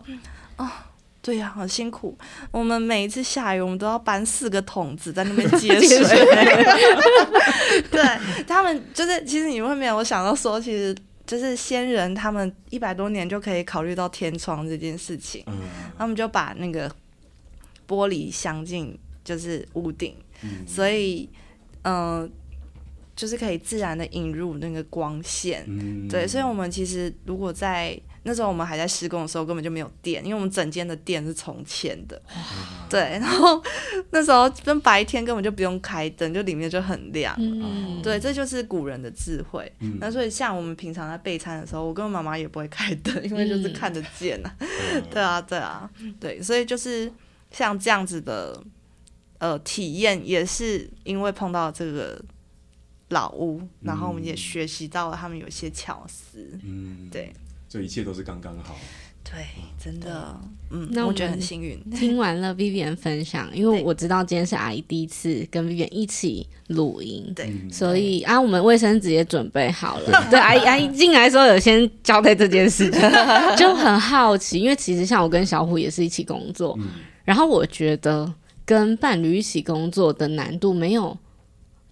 [0.59, 0.69] 哦，
[1.23, 2.17] 对呀、啊，好辛苦。
[2.51, 5.99] 我们每一次下雨，我们都要搬四个桶子在那边接水。
[7.91, 8.05] 对
[8.47, 10.95] 他们，就是其实你们会没有想到说，其实
[11.27, 15.59] 就是先人他们一百多年就可以考虑到天窗这件事情，嗯、
[15.99, 16.89] 他们就把那个
[17.89, 21.29] 玻璃镶进就是屋顶，嗯、所以
[21.83, 22.21] 嗯。
[22.23, 22.31] 呃
[23.17, 32.21] 就是可以自然的引入那个光线，嗯、对，所以我们其实如果在那时候我们还在施工的时候，根本就没有电，因为我们整间的电是重牵的，
[32.91, 33.63] 对，然后
[34.11, 39.73] 那时候跟白天根本就不用开灯，就里面就很亮，嗯、对，这就是古人的智慧。
[39.79, 47.11] 嗯、那所以像我们平常在备餐的时候，我跟我妈妈也不会开灯，因为就是看得见呐、啊，嗯、 对啊，对啊，对，所以就是
[47.53, 48.61] 像这样子的
[49.39, 52.21] 呃体验，也是因为碰到这个。
[53.11, 57.33] 老屋，然后我们也学习到了他们有些巧思，嗯，对，
[57.69, 58.77] 这一切都是刚刚好，
[59.25, 59.45] 对，
[59.83, 61.79] 真的，嗯，那我觉得很幸运。
[61.91, 70.27] 听完了 Vivian 分享，因为我知道今天是阿姨第一次跟 Vivian 一起录音，对，所以啊，我们卫生纸也准备好了。
[70.31, 72.89] 对，阿姨阿姨进来的时候有先交代这件事。
[72.91, 73.01] 情，
[73.59, 76.79] 就很好奇，因为其实像我跟小虎也是一起工作，
[77.25, 78.33] 然后我觉得
[78.65, 81.17] 跟伴侣一起工作的难度没有。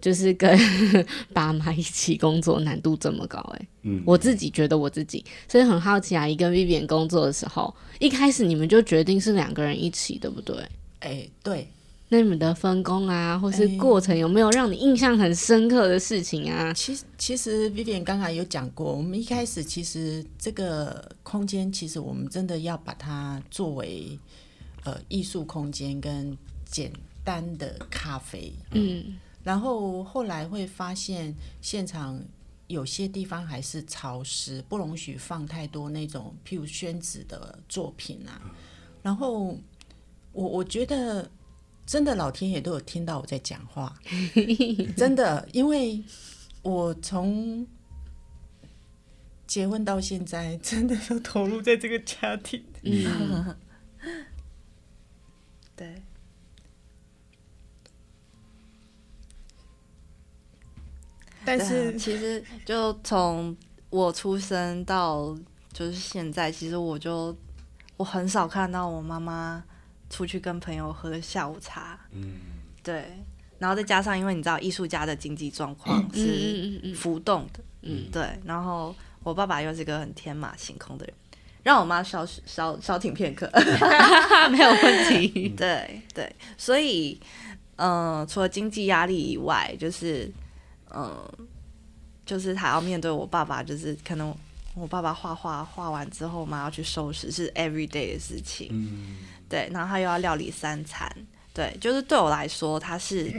[0.04, 0.54] 就是跟
[1.32, 10.56] 爸妈一起工作难度这么高哎、欸，嗯，我自己觉得我自己，所以很好奇阿姨跟 Vivian 工作的时候，一开始你们就决定是两个人一起，对不对？
[11.00, 11.66] 哎、欸，对。
[12.10, 16.66] 那你们的分工啊，或是过程有没有让你印象很深刻的事情啊？
[16.66, 24.18] 欸、其实，其实 Vivian 刚才有讲过，我们一开始其实这个空间，其实我们真的要把它作为
[24.84, 26.36] 呃艺术空间跟
[26.70, 26.92] 简
[27.24, 29.16] 单的咖啡，嗯。
[29.44, 32.18] 然后后来会发现，现场
[32.66, 38.40] 有些地方还是潮湿，不容许放太多那种譬如宣纸的作品啊。
[39.02, 39.56] 然后
[40.32, 41.30] 我我觉得，
[41.84, 43.94] 真的老天爷都有听到我在讲话，
[44.96, 46.02] 真的，因为
[46.62, 47.66] 我从
[49.46, 52.64] 结婚到现在，真的都投入在这个家庭。
[52.82, 53.54] 嗯，
[55.76, 56.02] 对。
[61.44, 63.56] 但是其实就从
[63.90, 65.36] 我出生到
[65.72, 67.36] 就是现在，其实我就
[67.96, 69.62] 我很少看到我妈妈
[70.08, 71.98] 出去跟朋友喝下午茶。
[72.12, 72.36] 嗯，
[72.82, 73.04] 对。
[73.58, 78.28] 然后再加上，因为你知道艺术家的经济状况是浮动的，嗯，对。
[78.44, 81.14] 然后我爸爸又是个很天马行空的人，
[81.62, 83.50] 让我妈稍稍稍停片刻
[84.50, 85.48] 没有问题。
[85.50, 87.18] 对对，所以
[87.76, 90.30] 嗯、呃，除了经济压力以外，就是。
[90.94, 91.46] 嗯，
[92.24, 94.34] 就是他要面对我爸爸，就是可能
[94.74, 98.68] 我爸爸画画画完之后嘛，要去收拾，是 every day 的事情。
[98.70, 99.16] 嗯，
[99.48, 101.10] 对，然后他又要料理三餐，
[101.52, 103.32] 对，就是对我来说，他是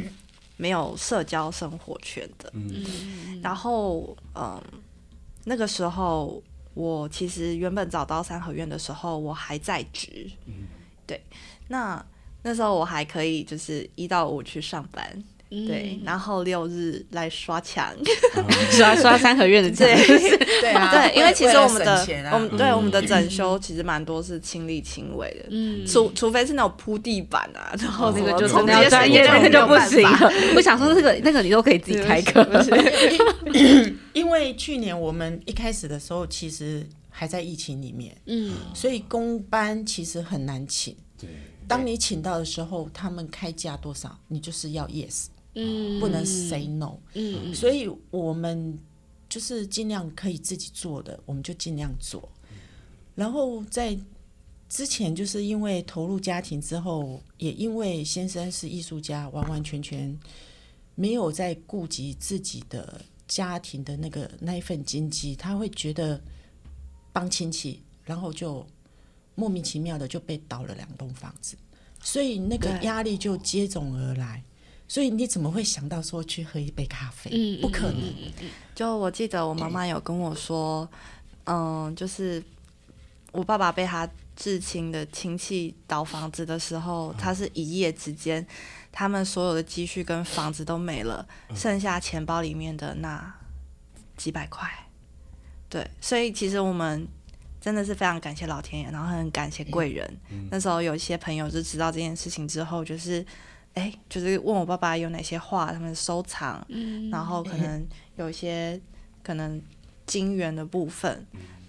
[0.57, 2.51] 没有社交生活圈的。
[2.53, 4.61] 嗯，然后嗯，
[5.45, 6.41] 那个时候
[6.73, 10.29] 我其实原本找到三合院的时候，我还在职。
[10.45, 10.67] 嗯，
[11.07, 11.21] 对，
[11.67, 12.05] 那
[12.43, 15.23] 那时候我还可以就是一到五去上班。
[15.49, 17.93] 对，然后六日来刷墙，
[18.71, 19.87] 刷刷三合院的墙。
[19.87, 30.03] 对啊， 对，因为其实我们的我们对我们的整修其实蛮多是亲力亲为的，嗯，除除非是那种铺地板啊，然后那个就真的要专业，那个就不行。
[30.55, 32.45] 我想说那个那个你都可以自己开课，
[34.13, 40.95] 因为去年我们一开始的时候其实还在疫情里面，嗯，所以工班其实很难请。
[41.17, 41.29] 对，
[41.67, 45.27] 当你请到的时候，他们开价多少，你就是要 yes。
[45.55, 46.97] 嗯，不能 say no。
[47.13, 48.77] 嗯，所以我们
[49.27, 52.29] 就是尽量可以自己做的，我们就尽量做。
[53.15, 53.97] 然后在
[54.67, 60.17] 之前，就是因为投入家庭之后，也因为先生是艺术家，完完全全
[60.95, 66.21] 没有在顾及自己的家庭的那个那一份经济，他会觉得
[67.13, 68.65] 帮亲戚，然后就
[69.35, 71.55] 莫名其妙的就被倒了两栋房子，
[72.03, 74.43] 所以那个压力就接踵而来。
[74.87, 77.31] 所以你怎么会想到说去喝一杯咖啡？
[77.33, 78.03] 嗯，不可能。
[78.75, 80.87] 就我记得我妈妈有跟我说，
[81.45, 82.41] 嗯，就是
[83.31, 88.45] 我爸爸被他至亲的亲戚倒房子的时候，他是一夜之间，
[88.91, 93.33] 他们所有的积蓄跟房子都没了，剩下钱包里面的那
[94.15, 94.69] 几百块。
[95.67, 97.07] 对，所以其实我们
[97.59, 100.17] 真的是非常感谢老天爷，然后很感谢贵人。
[100.51, 103.25] 那时候有一些朋友就知道这件事情之后，就是。
[103.75, 107.85] 哎，就是问我爸爸有哪些画，他们收藏，嗯、然后可能
[108.17, 108.79] 有一些
[109.21, 109.61] 可能
[110.05, 111.25] 金元的部分，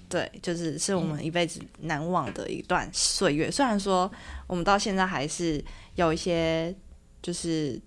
[0.08, 3.50] 对，就是是我们一辈子难忘的一段岁月。
[3.50, 4.10] 虽然说
[4.46, 5.62] 我们到现在还是
[5.96, 6.74] 有一些
[7.20, 7.80] 就是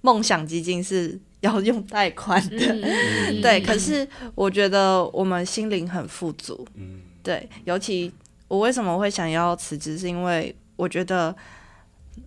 [0.00, 3.40] 梦想基金是要用贷款的， 嗯。
[3.42, 7.00] 对，可是我觉得我们心灵很富足，嗯。
[7.22, 8.12] 对，尤其
[8.46, 11.34] 我为什么会想要辞职，是因为我觉得，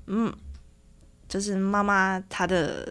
[0.07, 0.33] 嗯，
[1.35, 2.89] 就是妈妈她的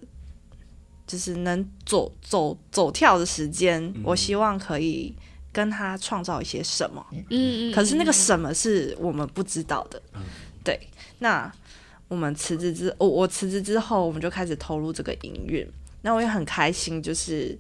[1.07, 5.17] 就是能走走走跳的时间，嗯我希望可以
[5.51, 7.25] 跟她创造一些什么，嗯。
[7.31, 10.21] 嗯，可是那个什么是我们不知道的，嗯。
[10.63, 10.79] 对，
[11.21, 11.51] 那
[12.07, 15.67] 我们辞职之，我我辞职之后，我们就开始投入这个营运，
[16.03, 17.59] 那我也很开心，就是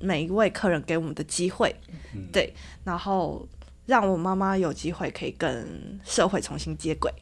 [0.00, 1.76] 每一位客人给我们的机会，
[2.14, 2.26] 嗯。
[2.32, 2.50] 对，
[2.82, 3.46] 然后
[3.84, 7.12] 让我妈妈有机会可以跟社会重新接轨，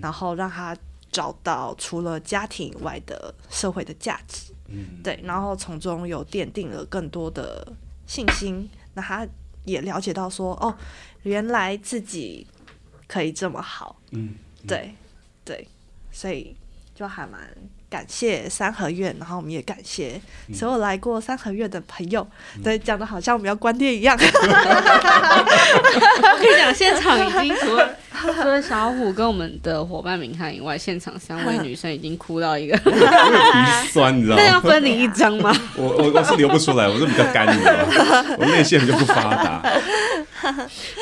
[0.00, 0.76] 然后让她
[1.12, 5.00] 找到除了家庭以外的社会的价值，嗯。
[5.04, 7.72] 对，然后从中有奠定了更多的
[8.06, 9.24] 信心，那他
[9.64, 10.74] 也了解到说，哦，
[11.22, 12.46] 原来自己
[13.06, 14.34] 可以这么好，嗯，
[14.66, 14.94] 对，
[15.44, 15.68] 对，
[16.10, 16.56] 所以
[16.94, 17.54] 就还蛮
[17.92, 20.18] 感谢三合院，然后我们也感谢
[20.54, 22.26] 所有来过三合院的朋友。
[22.64, 24.16] 对，讲的好像我们要关店一样。
[24.24, 24.24] 我
[26.40, 27.90] 跟你讲，现场已经除了
[28.34, 34.60] 除了小虎跟我们的伙伴明翰以外，现场三位女生已经哭到一个， 我有鼻酸，你知道吗那要？
[34.62, 35.54] 分你一张吗？
[35.76, 38.36] 我我我是流不出来，我是比较干，你知道吗？
[38.38, 39.62] 我泪腺比较不发达。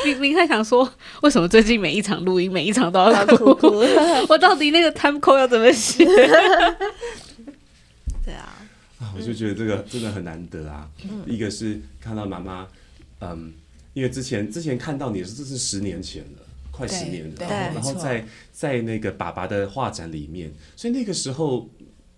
[0.04, 0.86] 明明翰想说，
[1.22, 3.56] 为什么最近每一场录音，每一场都要哭？
[4.28, 6.04] 我到底那个 time code 要怎么写？
[8.24, 8.56] 对啊，
[8.98, 10.90] 啊，我就觉得这个真的很难得啊。
[11.26, 12.68] 一个是看到妈妈，
[13.20, 13.52] 嗯，
[13.94, 16.38] 因为之前之前看到你是这是十年前了，
[16.70, 21.68] 快十年了，然后然后在在那个爸爸的画展里面，所以那个时候。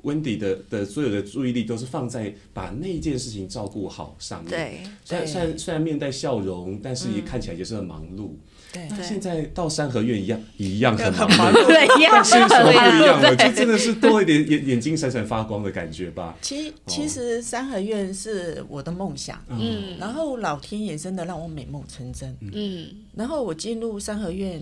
[0.03, 8.17] Wendy 的的所有的注意力都是放在把那件事情照顾好上面。，对，虽然虽然虽然面带笑容，但是也看起来也是很忙碌。
[8.17, 8.35] 对
[8.73, 8.87] 对。
[8.91, 11.53] 那现在到三合院一样一样很忙。
[11.53, 13.37] 碌， 对，一样但是什么不一样了？
[13.37, 13.49] 对。
[13.49, 16.37] 就真的是多一点眼眼睛闪闪发光的感觉吧。
[16.41, 19.97] 其其实三合院是我的梦想，嗯。
[19.99, 22.37] 然后老天爷真的让我美梦成真。
[22.41, 22.89] 嗯。
[23.15, 24.61] 然后我进入三合院，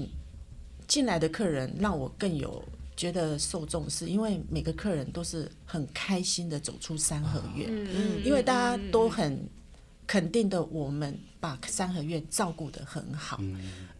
[0.86, 2.62] 进来的客人让我更有
[2.96, 8.22] 觉得受重视，因为每个客人都是很开心的走出三合院，嗯。
[8.24, 9.38] 因为大家都很
[10.10, 13.40] 肯定的，我们把三合院照顾得很好，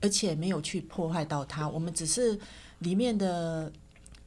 [0.01, 2.37] 而且没有去破坏到它，我们只是
[2.81, 3.71] 里面的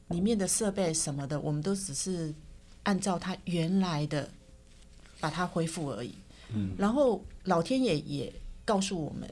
[0.08, 2.32] 里面的设备什么的，我们都只是
[2.84, 4.30] 按照它原来的
[5.20, 6.14] 把它恢复而已。
[6.78, 8.32] 然后老天爷也
[8.64, 9.30] 告诉我们，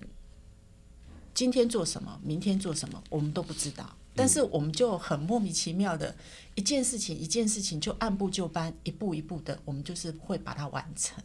[1.32, 3.96] 今天做什么，明天做什么，我们都不知道。
[4.14, 6.14] 但是我们就很莫名其妙的
[6.54, 11.22] 一件事情，一件事情就按部就班，一步一步的，我们就是会把它完成。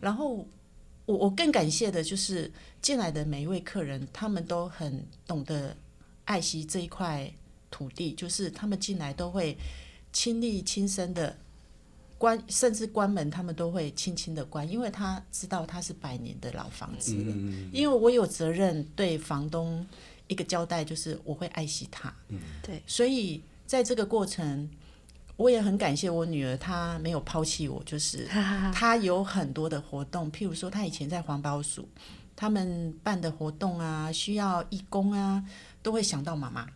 [0.00, 0.46] 然后
[1.04, 5.76] 我我更感谢的就是进来的每一位客人，他们都很懂得
[6.24, 7.28] 爱惜这一块
[7.70, 9.56] 土地，就是他们进来都会
[10.12, 11.36] 亲力亲身的
[12.18, 17.34] 关，甚至关门他们都会轻轻的关，因为他知道他是百年的老房子了。
[17.72, 19.84] 因为我有责任对房东
[20.32, 22.12] 一个交代，就是我会爱惜它。
[22.62, 24.68] 对，所以在这个过程，
[25.36, 28.26] 我也很感谢我女儿，她没有抛弃我，就是
[28.72, 31.86] 她有很多的活动，譬如说她以前在环保署，
[32.34, 35.44] 他们办的活动啊，需要义工啊，
[35.82, 36.66] 都会想到妈妈，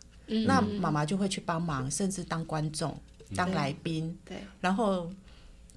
[0.45, 2.97] 那妈妈就会去帮忙，甚至当观众、
[3.35, 5.11] 当来宾，对，然后。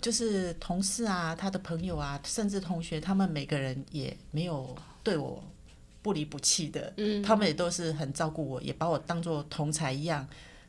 [0.03, 5.45] 就是同事啊，他的朋友啊，甚至同学，他们每个人也没有对我
[6.03, 10.27] 不离不弃的，嗯他们也都是很照顾我，也把我当做同才一样。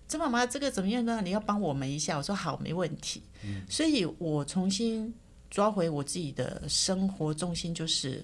[0.08, 1.22] 这妈妈这个怎么样呢？
[1.24, 2.18] 你要帮我们一下。
[2.18, 3.24] 我说好，没问题。
[3.70, 5.14] 所以我重新
[5.50, 8.24] 抓回我自己的生活重心，就是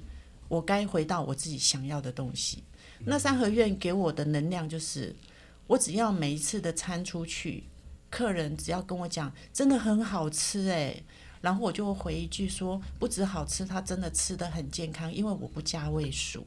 [0.50, 2.62] 我该回到我自己想要的东西。
[3.06, 5.15] 那三合院给我的能量就是，
[5.65, 7.63] 我只要每一次的餐出去，
[8.10, 11.02] 客人只要跟我讲真的很好吃哎，
[11.39, 16.46] 然后我就会回一句说，不止好吃，他真的吃得很健康，因为我不加味素，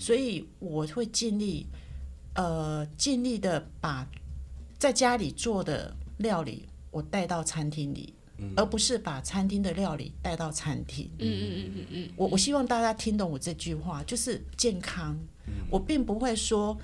[0.00, 1.66] 所以我会尽力，
[2.34, 4.08] 呃，尽力的把
[4.78, 8.14] 在家里做的料理我带到餐厅里，
[8.56, 11.08] 而不是把餐厅的料理带到餐厅。
[11.18, 15.16] 嗯嗯嗯嗯我我希望大家听懂我这句话，就是健康。
[15.68, 16.78] 我并不会说，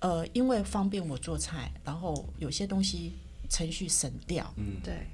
[0.00, 3.12] 呃，因为方便我做菜，然后有些东西
[3.48, 4.52] 程序省掉。
[4.82, 5.06] 对，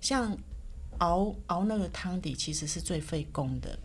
[0.00, 0.36] 像
[0.98, 3.78] 熬熬那个汤底，其实是最费工的。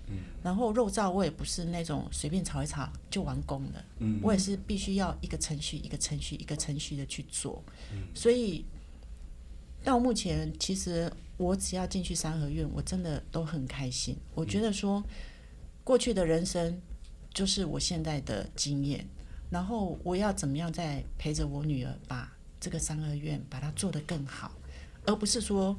[0.43, 3.83] 然后肉燥我也不是那种随便炒一炒就完工的。
[4.21, 7.63] 我也是必须要一个程序一个程序一个程序的去做。
[8.13, 8.65] 所以
[9.83, 14.15] 到目前，其实我只要进去三合院，我真的都很开心。
[14.33, 15.03] 我觉得说，
[15.83, 16.81] 过去的人生
[17.33, 19.05] 就是我现在的经验，
[19.49, 24.51] 然后我要怎么样再陪着我女儿把这个三合院把它做得更好，
[25.05, 25.77] 而不是说，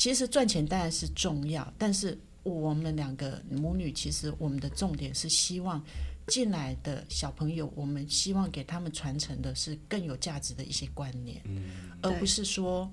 [0.00, 5.84] 其实赚钱当然是重要，但是我们两个母女其实我们的重点是希望。
[6.26, 12.88] 进来的小朋友，我们希望给他们传承的是更有价值的一些观念，嗯、而不是说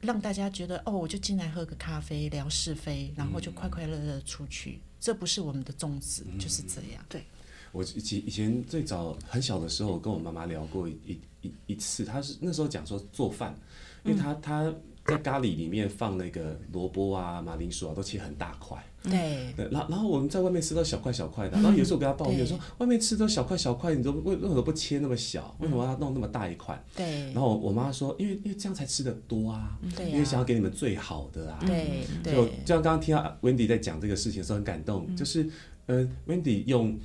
[0.00, 4.74] 让大家觉得哦，我就进来喝个咖啡聊是非，然后就快快乐乐出去。
[4.74, 7.04] 嗯、这不是我们的宗旨，嗯、就是这样。
[7.08, 7.24] 对，
[7.72, 13.58] 我以前以前最早很小的时候，我跟我妈妈聊过一一一次，她是那时候讲说做饭，
[14.04, 14.72] 因为她她。
[15.06, 18.76] 嗯在咖喱里面放那个萝卜啊、马铃薯啊，都切很大块。
[19.02, 19.54] 对。
[19.70, 25.54] 然后然后我们在外面吃到小块小块的，然后有时候我跟他抱怨说，外面吃都小块小块，你都为为什么不切那么小？
[25.60, 26.82] 为什么要弄那么大一块？
[26.96, 27.32] 对。
[27.32, 31.58] 然后我妈说，因为因为这样才吃的多啊，因为想要给你们最好的啊。
[31.64, 32.04] 对。
[32.24, 35.48] 就就像刚刚听到 Wendy 在讲这个事情的时候很感动，就是
[35.86, 36.98] 呃 Wendy 用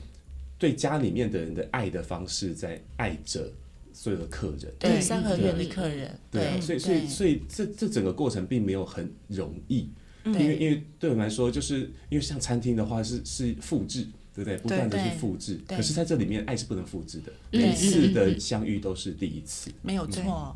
[0.58, 3.48] 对家里面的人的爱的方式在爱着。
[3.94, 9.90] 所有的客人，对三合院的客人，对，啊，所以所以所以这这整个过程并没有很容易，
[10.26, 14.58] 因为因为对我们来说，就是因为像餐厅的话是是复制，对不对？
[14.58, 20.56] 不断的去复制，可是在这里面爱是不能复制的，每一次的相遇都是第一次，没有错。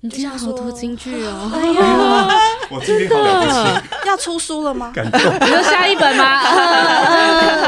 [0.00, 2.28] 你今天好多金句哦 哎呀，
[2.70, 4.92] 我今天好了不起，要出书了吗？
[4.94, 6.42] 感动，你说下一本吗？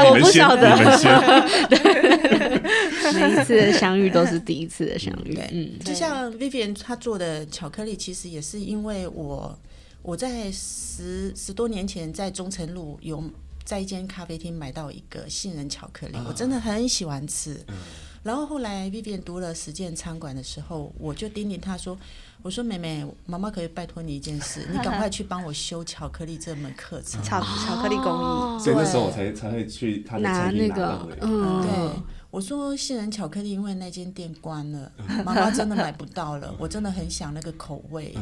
[0.05, 0.67] 我不晓得。
[3.13, 5.33] 每一次的相遇都是第一次的相遇。
[5.33, 9.57] 对，嗯，就像 Vivian 她做的巧克力，其实也是因为我
[10.01, 13.23] 我在十十多年前在中诚路有
[13.65, 17.59] 在一间咖啡厅买到一个杏仁巧克力，我真的很喜欢吃。
[18.27, 21.97] 然后后来 Vivian 读了实践餐馆的时候，我就叮咛她说
[22.43, 32.01] ：“我说妹妹，妈妈可以拜托你一件事， 你赶快去帮我修巧克力这门课程， 巧巧克力工艺。”所以那时候我才才会去他的餐厅拿那个，嗯，对。
[32.29, 34.91] 我说杏仁巧克力，因为那间店关了，
[35.23, 36.53] 妈妈真的买不到了。
[36.59, 38.13] 我真的很想那个口味。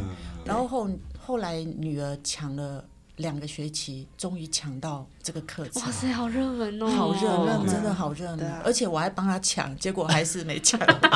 [0.46, 0.88] 然后后
[1.20, 2.86] 后来女儿抢了
[3.18, 5.82] 两个学期，终于抢到这个课程。
[5.84, 6.88] 哇塞，好热门哦！
[6.88, 8.52] 好热门，真的好热门。
[8.64, 11.10] 而且我还帮他抢，结果还是没抢到。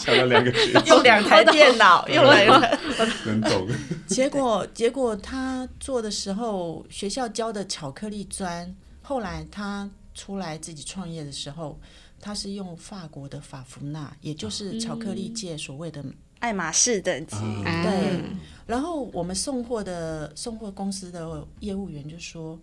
[0.00, 2.78] 抢了两个学期，用两台电脑，又来了。
[3.26, 3.68] 能懂。
[4.06, 11.78] 结果结果他做的时候，学校教的巧克力砖，后来他出来自己创业的时候。
[12.24, 16.04] 他是用法国的法芙娜，也就是巧克力界所谓的
[16.42, 17.36] 爱马仕等级。
[17.64, 18.20] 对，
[18.66, 22.58] 然后我们送货的送货公司的业务员就说：“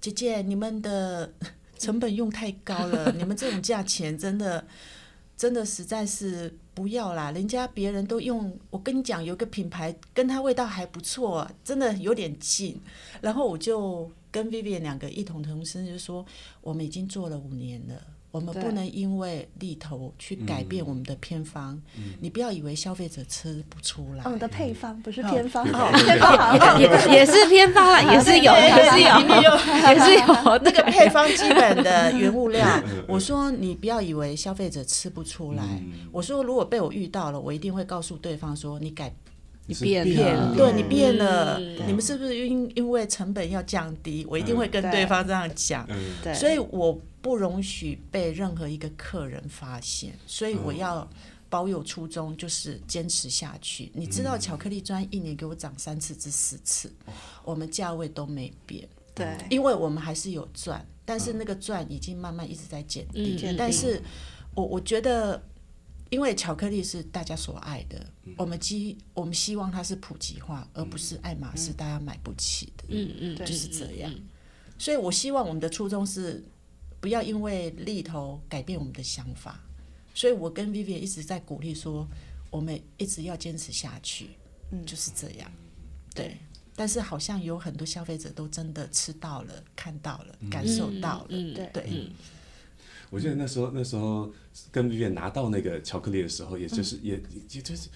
[0.00, 1.30] 姐姐，你们的
[1.78, 4.64] 成本用太高了， 你们这种价钱真的
[5.36, 7.30] 真的实在是不要啦。
[7.32, 12.80] 人家别人都用，我跟你讲，有个品牌跟它味道还不错，真的有点近。
[13.20, 16.24] 然后我就跟 Vivian 两个一同同声就说：
[16.62, 18.02] 我们已经做了五年了。”
[18.32, 21.80] 我们不能因为利头去改变我们的偏方。
[22.20, 24.24] 你不要以为消费者吃不出来。
[24.24, 25.64] 我们的配方不是偏方，
[26.80, 29.12] 也也是偏方了，也是有， 也是有，
[29.88, 32.66] 也是有那个配方基本的原物料。
[33.06, 35.62] 我说你不要以为消费者吃不出来。
[36.10, 39.14] 我说如果被我遇到了，我一定会告诉对方说你改。
[39.66, 44.26] 你变了，对你变了，你们是不是因因为成本要降低？
[44.28, 45.88] 我一定会跟对方这样讲，
[46.34, 51.08] 所以我不容许被任何一个客人发现，所以我要
[51.48, 53.90] 保有初衷，就是坚持下去。
[53.94, 56.92] 你知道，巧克力砖一年给我涨三次至四次，
[57.44, 64.02] 我们价位都没变，对，因为我们还是有赚，但是那个赚已经慢慢一直在减低，但是
[64.56, 65.40] 我我觉得。
[66.12, 72.84] 因为巧克力是大家所爱的，嗯、我们希我们希望它是普及化，嗯、而不是爱马仕大家买不起的。
[72.88, 74.12] 嗯嗯，就是这样。
[74.12, 74.22] 嗯、
[74.78, 76.44] 所以我希望我们的初衷是
[77.00, 79.58] 不要因为力头改变我们的想法。
[80.14, 82.06] 所以我跟 Vivian 一直在鼓励说，
[82.50, 84.28] 我们一直要坚持下去。
[84.70, 85.50] 嗯，就是这样。
[86.14, 86.36] 对。
[86.76, 91.26] 但是好像有很多消费者都真的吃到了、看到了、嗯、感受到了。
[91.30, 91.70] 嗯，对。
[91.72, 92.10] 对嗯
[93.12, 94.32] 我记得那时候，那时候
[94.70, 97.90] 跟 Vivian 拿到那个巧克力的时候，也就是也也就是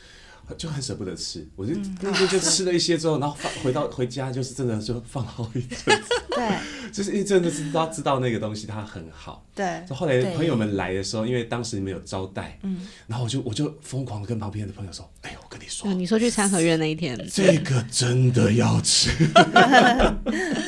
[0.54, 1.46] 就很舍不得吃。
[1.56, 6.08] 我就那天就吃了一些之后，然后放回到回家，就是真的就放好一阵子。
[6.36, 6.58] 对，
[6.92, 9.44] 就是因为真的知道知道那个东西它很好。
[9.54, 9.84] 对。
[9.90, 19.10] 后来朋友们来的时候，因为当时没有招待，嗯，然后我就我就疯狂的跟旁边的朋友说：“哎呦，我跟你说，你说去三合院那一天，这个真的要吃，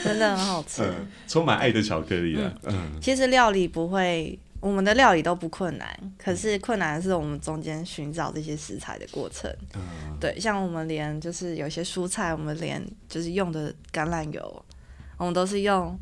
[0.02, 0.82] 真的很好吃，
[1.26, 4.38] 充满爱的巧克力啊。”嗯，其实料理不会。
[4.61, 5.88] 我们的料理都不困难，
[6.18, 9.48] 可是困难的是我们中间寻找这些食材的过程。
[9.74, 14.64] 嗯、对，像我们连就是有些蔬菜，我们连就是用的橄榄油，
[15.16, 15.96] 我们都是用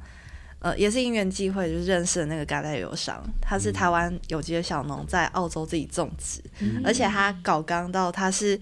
[0.61, 8.59] 呃，也是因缘际会，就是认识了那个橄榄油商，他是台湾有机的小农，在澳洲自己种植，嗯、而且他搞刚到他是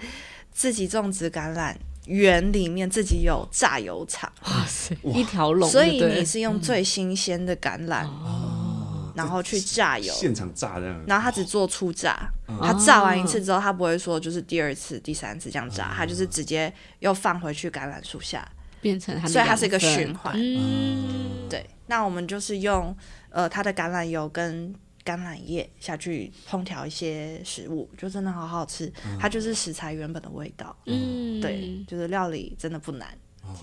[0.51, 1.73] 自己种植橄榄
[2.07, 8.05] 园里面自己有榨油厂，哇塞，一条龙，所以你是用最新鲜的橄榄。
[8.05, 8.54] 嗯
[9.15, 11.05] 然后去榨油，现场榨这样。
[11.07, 18.47] 然后他只做初榨，哦、他榨完一次之后，他不会说就是第二次、第三次这样榨，哦、他就是直接又放回去橄榄树下，
[18.81, 19.29] 变成它。
[19.29, 20.35] 所以它是一个循环。
[20.37, 21.65] 嗯，对。
[21.87, 22.97] 那我们就是用
[23.31, 28.93] 呃它的橄榄油跟橄榄叶下去烹调一些食物，就真的好好吃。
[29.07, 30.75] 嗯、它就是食材原本的味道。
[30.87, 33.17] 嗯，对，就是料理真的不难，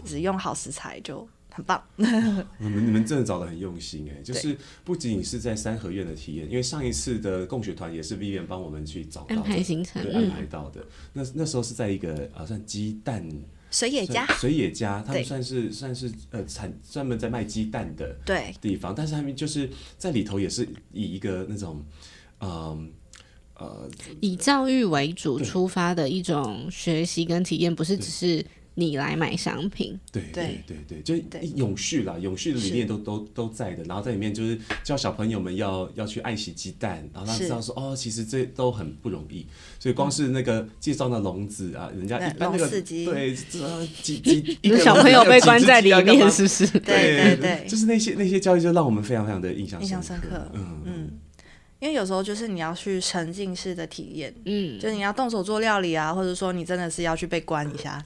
[0.06, 1.28] 只、嗯、用好食材就。
[1.54, 10.86] 很棒， 你们你们真的找的很用心哎，就是不仅仅是在三合院的体验，因为上一次的共学团也是 Vivian 帮我们去找到安排行程，对，安排到的。
[11.12, 13.28] 那那时候是在一个好像鸡蛋
[13.70, 18.56] 水野家，水野家，他们算是算是呃产专门在卖鸡蛋的对。
[18.62, 21.84] 地方，但是他们就是在里头也是以一个那种
[22.40, 22.92] 嗯
[23.56, 23.90] 呃
[24.22, 28.46] 以教育为主出发的一种学习跟体验，不是只是。
[28.76, 31.16] 你来买商品，对对对对，就
[31.56, 33.84] 永续啦，永续的理念都都都在的。
[33.84, 39.46] 然后在里面就是教小朋友们要要去爱惜鸡蛋，然后让他知道说哦，其实这都很不容易。
[39.78, 46.66] 所以光是那个介绍的笼子啊，人家一般那个对这几几 一个小朋友被关在里面，是不是？
[46.80, 50.50] 对对对，就是那些那些教育就让我们非常非常的印象印象深刻。
[50.54, 51.12] 嗯嗯。
[51.82, 58.00] 因为有时候就是你要去沉浸式的体验，嗯，就你要动手做料理啊，或者说你真的是要去被关一下。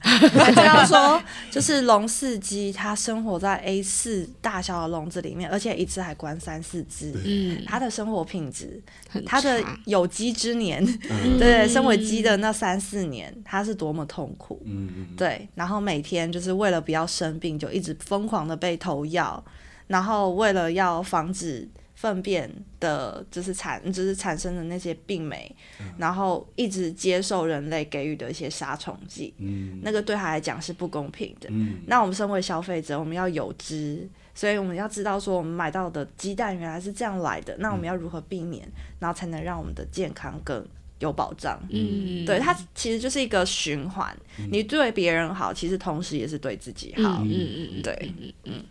[0.56, 8.82] 这样说，就是笼饲鸡，它生活在 A 四大小的笼子里面，而且一次还关三四只，嗯，它的生活品质，
[9.26, 19.44] 它的有机之年， 嗯、对，身为鸡的那三四年，它是多么痛苦，嗯，对，然后每天就是为了不要生病，就一直疯狂的被投药，
[19.86, 21.68] 然后为了要防止。
[21.96, 31.48] 粪便的，就是产，就是产生的那些病媒，嗯、然后一直接受人类给予的一些杀虫剂，嗯、那个对他来讲是不公平的。
[31.50, 40.62] 嗯、那我们身为消费者，我们要有知，所以我们要知道说，我们买到的鸡蛋原来是这样来的，那我们要如何避免，嗯、然后才能让我们的健康更
[40.98, 41.58] 有保障？
[41.70, 47.22] 嗯，对，它其实就是一个循环，嗯、你对别人好，其实同时也是对自己好。
[47.24, 48.64] 嗯嗯嗯，对，嗯嗯。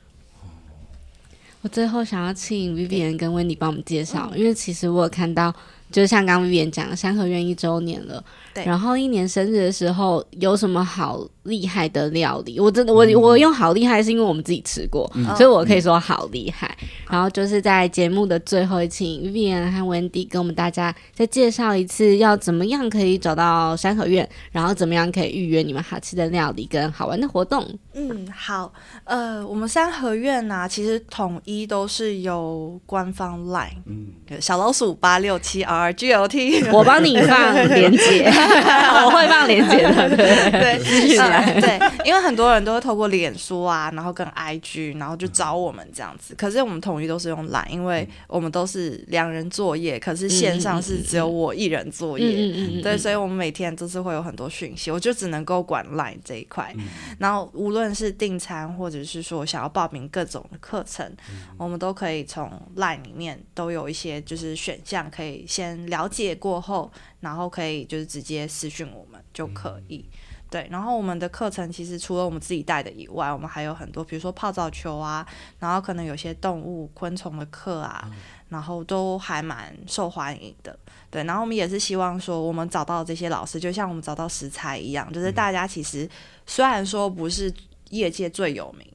[1.66, 5.52] 我最后想要请 Vivian 跟 Wendy 帮我们介绍，因为其实我有看到。
[5.92, 8.64] 就像刚刚 Vivian 讲的，三合院一周年了，对。
[8.66, 12.60] 然后一年生日的时候有什么好厉害的料理？
[12.60, 16.76] 我真的，我我用好厉害是因为我们自己吃过，嗯、所以我可以说好厉害。
[16.82, 27.66] 嗯、然后就是在节目的最后，请 Vivian 和 Wendy 跟我们大家再介绍一次，要怎么样可以找到三合院，然后怎么样可以预约你们好吃的料理跟好玩的活动。
[27.94, 28.72] 嗯，好，
[29.06, 34.08] 呃，我们三合院呢、啊，其实统一都是有官方 Line，嗯，
[34.40, 35.96] 小老鼠八六七 R。
[35.96, 38.26] G O T，我帮你放连接，
[39.06, 41.16] 我会放连接的，对对
[41.60, 46.36] 对、 因为很多人都会透过脸书啊，然后跟 I G，然后就找我们这样子。
[46.36, 56.74] 可是我们统一都是用 Line，因为我们都是两人作业，可是线上是只有我一人作业，嗯、对，所以我们每天都是会有很多讯息，我就只能够管 Line 这一块。
[56.78, 56.86] 嗯、
[57.20, 65.76] 然后无论是订餐，或者是说想要报名各种的课程，嗯、我们都可以从 Line 里面都有一些就是选项可以先。
[65.86, 70.04] 了解过后，然后可以就是直接私讯我们就可以。
[70.10, 70.14] 嗯、
[70.50, 75.26] 对，然后我们的课程其实除了我们自己带的以外，我们还有很多，比如说泡澡球啊，
[75.60, 78.14] 然后可能有些动物、昆虫的课啊，嗯、
[78.50, 80.78] 然后都还蛮受欢迎的。
[81.10, 86.10] 对，然后我们也是希望说，我们找到这些老师，就像我们找到食材一样，就是大家其实
[86.46, 87.54] 虽然说不是
[87.90, 88.88] 业界最有名。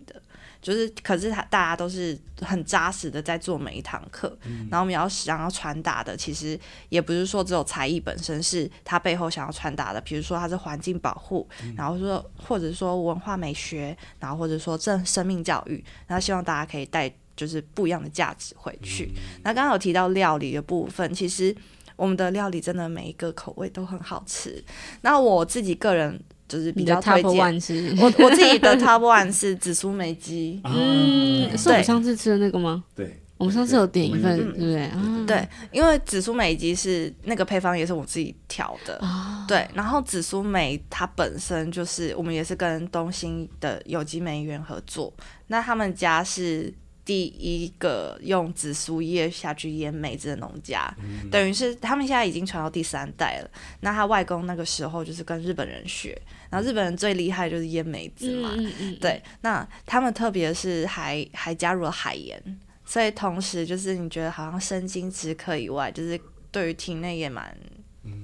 [0.63, 6.59] 就是，可是他大家都是很扎实的在做每一堂课，嗯、然后我们要想要传达的，其实
[6.91, 19.11] 也不是说只有才艺本身，是他背后想要传达的，比如说他是环境保护，嗯、然后说或者说文化美学，然后或者说正生命教育，然后希望大家可以带就是不一样的价值回去。
[19.17, 21.57] 嗯、那刚刚有提到料理的部分，其实
[21.97, 24.63] 我们的料理真的每一个口味都很好吃。
[25.01, 26.23] 那我自己个人。
[26.51, 32.83] 就是比较推荐，我我自己的 top one 是紫苏梅鸡，嗯，是我们上次吃的那个吗？
[32.93, 34.91] 对，我们上次有点一份，对不对？
[35.27, 39.01] 对，因为紫苏梅鸡是那个配方也是我自己调的，
[39.47, 45.13] 对，然后紫苏梅它本身就是我们也是跟东兴的有机梅园合作，
[45.47, 46.75] 那他们家是
[47.05, 53.51] 第一个用紫苏叶下去腌梅子的农家，嗯、等于是他们现在已经传到第三代了。
[53.81, 56.21] 那他外公那个时候就是跟日本人学，
[56.51, 59.23] 然后日本人最厉害就是腌梅子嘛，嗯嗯嗯对。
[59.41, 62.41] 那他们特别是还还加入了海盐，
[62.85, 66.21] 所以同时就是你觉得好像生津止渴以外，就是
[66.51, 67.57] 对于体内也蛮。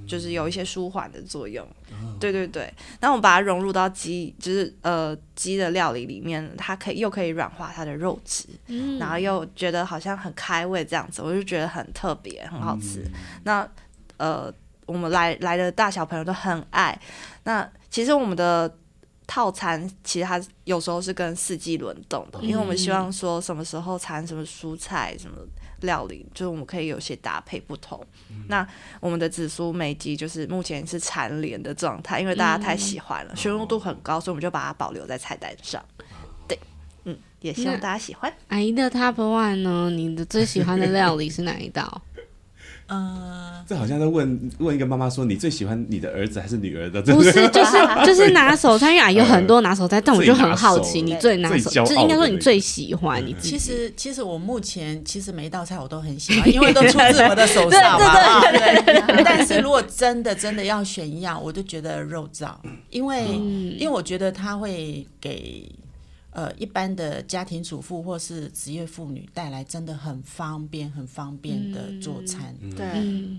[0.06, 2.72] 就是有一些舒缓的作用，哦、对对对。
[3.00, 13.02] 那我们把它融入到鸡，就是呃鸡的料理里面，它可以又可以软化它的肉质，嗯、然后又觉得好像很开胃这样子，我就觉得很特别，很好吃。
[13.06, 13.12] 嗯、
[13.44, 13.68] 那
[14.16, 14.52] 呃，
[14.86, 16.98] 我们来来的大小朋友都很爱。
[17.44, 18.74] 那其实我们的
[19.26, 25.36] 套餐其实它有时候是跟四季轮动的，嗯、因为我们希望说什么时候产什么蔬菜什么。
[25.86, 27.98] 料理就是我们可以有些搭配不同。
[28.28, 28.68] 嗯、那
[29.00, 35.82] 我们的紫苏梅鸡就是目前是蝉联的状态，因为大家太喜欢了，询问、嗯、度很高，所以我们就把它保留在菜单上。
[36.46, 36.58] 对，
[37.04, 38.30] 嗯，也希望大家喜欢。
[38.48, 39.88] 阿姨的 Top One 呢？
[39.88, 42.02] 你的最喜欢的料理是哪一道？
[42.88, 47.02] 嗯，这好像在问问一个妈妈说，你最喜欢你的儿子还是女儿的？
[47.02, 53.34] 不是， 就是就是拿手菜，因为有很多拿手 菜，但我就很好奇，你最拿手，就是应该说你最喜欢你。
[53.40, 58.40] 其实其实我目前其实每一道菜我都很喜欢， 因为都出自我的手上嘛。
[58.52, 59.24] 对对对。
[59.24, 62.50] 但是如果真的真的要选一样，我就觉得肉燥，
[62.90, 63.24] 因为
[63.78, 65.68] 因为我觉得它会给。
[66.36, 72.54] 呃，一般的家庭主妇或是职业妇女带来真的很方便、很方便的做餐。
[72.60, 72.84] 嗯、对，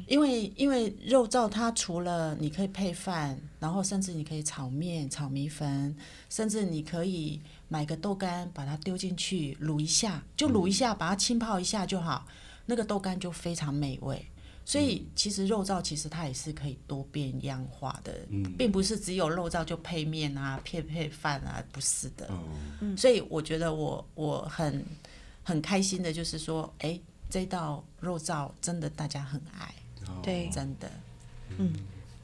[0.08, 5.96] 因为因为肉燥它除了你可以配饭，然后甚至你可以炒面、炒米粉，
[6.28, 12.26] 甚至你可以买个豆干把它丢进去卤一下，就卤一下，把它浸泡一下就好，
[12.66, 14.26] 那个豆干就非常美味。
[14.70, 22.30] 所以其实肉燥其实它也是可以多变样化的，嗯、并不是只有肉燥就配面啊、配配饭啊，不是的。
[22.82, 24.86] 嗯、所以我觉得我我很
[25.42, 27.00] 很开心的，就是说，哎，
[27.30, 29.74] 这道肉燥真的大家很爱，
[30.22, 30.92] 对，真的，
[31.58, 31.74] 嗯。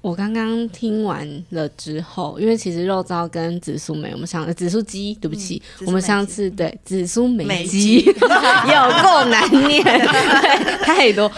[0.04, 11.32] 我刚刚听完了之后，因为其实肉燥跟紫苏梅，我们上紫苏鸡，对不起，嗯、我们上次对紫苏梅鸡 有够难念，对， 太多，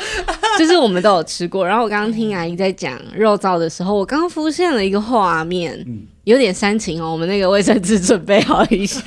[0.58, 1.64] 就是我们都有吃过。
[1.64, 5.78] 然后我刚刚听阿姨在讲肉燥的时候，我刚刚浮现了一个画面。
[5.86, 9.00] 嗯有点煽情哦，我们那个卫生纸准备好一下，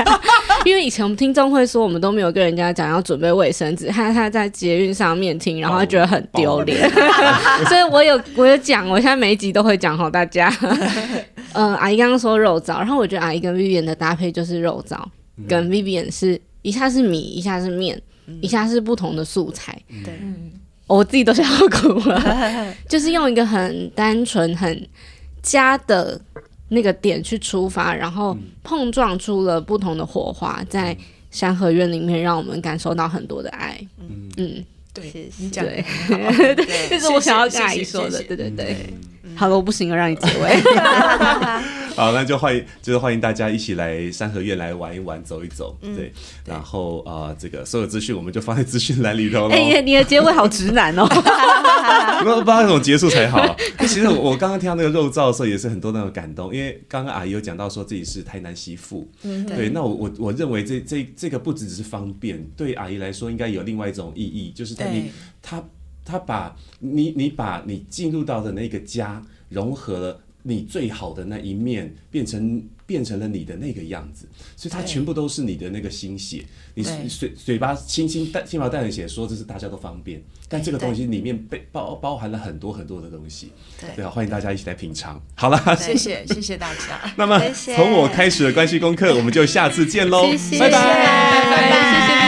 [0.64, 6.88] 因为以前我们听众会说，我们都没有跟人家讲要准备卫生纸，他他在捷运上面听，然后他觉得很丢脸，
[7.68, 10.52] 所以我有我有讲，我现在每一集都会讲好大家。
[10.60, 14.98] 嗯、 呃，阿姨刚刚说肉燥，然后我觉得阿姨跟 Vivian 的搭配就是肉燥，
[15.48, 18.00] 跟 Vivian 是一下是米，一下是面，
[18.40, 19.80] 一下是不同的素材。
[20.04, 20.12] 对，
[20.86, 24.86] 我自己都想要哭了，就是用一个很单纯、很
[25.42, 26.20] 家的。
[26.68, 30.96] 那个点去出发，然后碰撞出了不同的火花，在
[31.30, 33.78] 山河院里面，让我们感受到很多的爱。
[33.98, 34.30] 嗯。
[34.36, 34.64] 嗯，
[34.94, 36.56] 对，你讲的对，
[36.88, 38.22] 这是我想要跟阿姨说的。
[38.22, 38.76] 对对对，
[39.34, 40.56] 好了，我不行了，让你结尾。
[41.98, 45.76] 好，那就欢迎，就是欢迎大家一起来三合院来玩一玩，走一走。
[45.80, 46.12] 对，
[46.46, 49.48] 然后啊，这个所有资讯我们就放在资讯栏里头。
[49.48, 51.04] 哎，你的结尾好直男哦。
[52.22, 53.56] 不知道怎么结束才好。
[53.80, 59.10] 其实我刚刚听到那个肉燥的时候，也是很多那种感动，因为刚刚阿姨有讲到说自己是台南媳妇。
[59.24, 59.70] 嗯，对。
[59.70, 65.10] 那我我我认为这这这个不只是方便，对阿姨来说应该有另外一种意义，就是等于
[65.42, 65.60] 他
[66.04, 70.20] 他把你你把你进入到的那个家融合了。
[70.42, 74.26] 你最好的那一面变成变成了你的那个样子，
[74.56, 76.38] 所以它全部都是你的那个心血。
[76.38, 76.84] 对。
[77.02, 83.52] 你嘴嘴巴轻轻带轻描淡写说这是大家都方便，但这个东西里面被包包含了很多很多的东西。
[83.80, 85.20] 对，对啊，欢迎大家一起来品尝。
[85.34, 87.12] 好了，谢谢 谢谢大家。
[87.16, 87.38] 那么
[87.74, 90.58] 从我开始的关系功课，我们就下次见喽，谢谢。
[90.60, 92.27] 拜拜，拜拜，谢谢。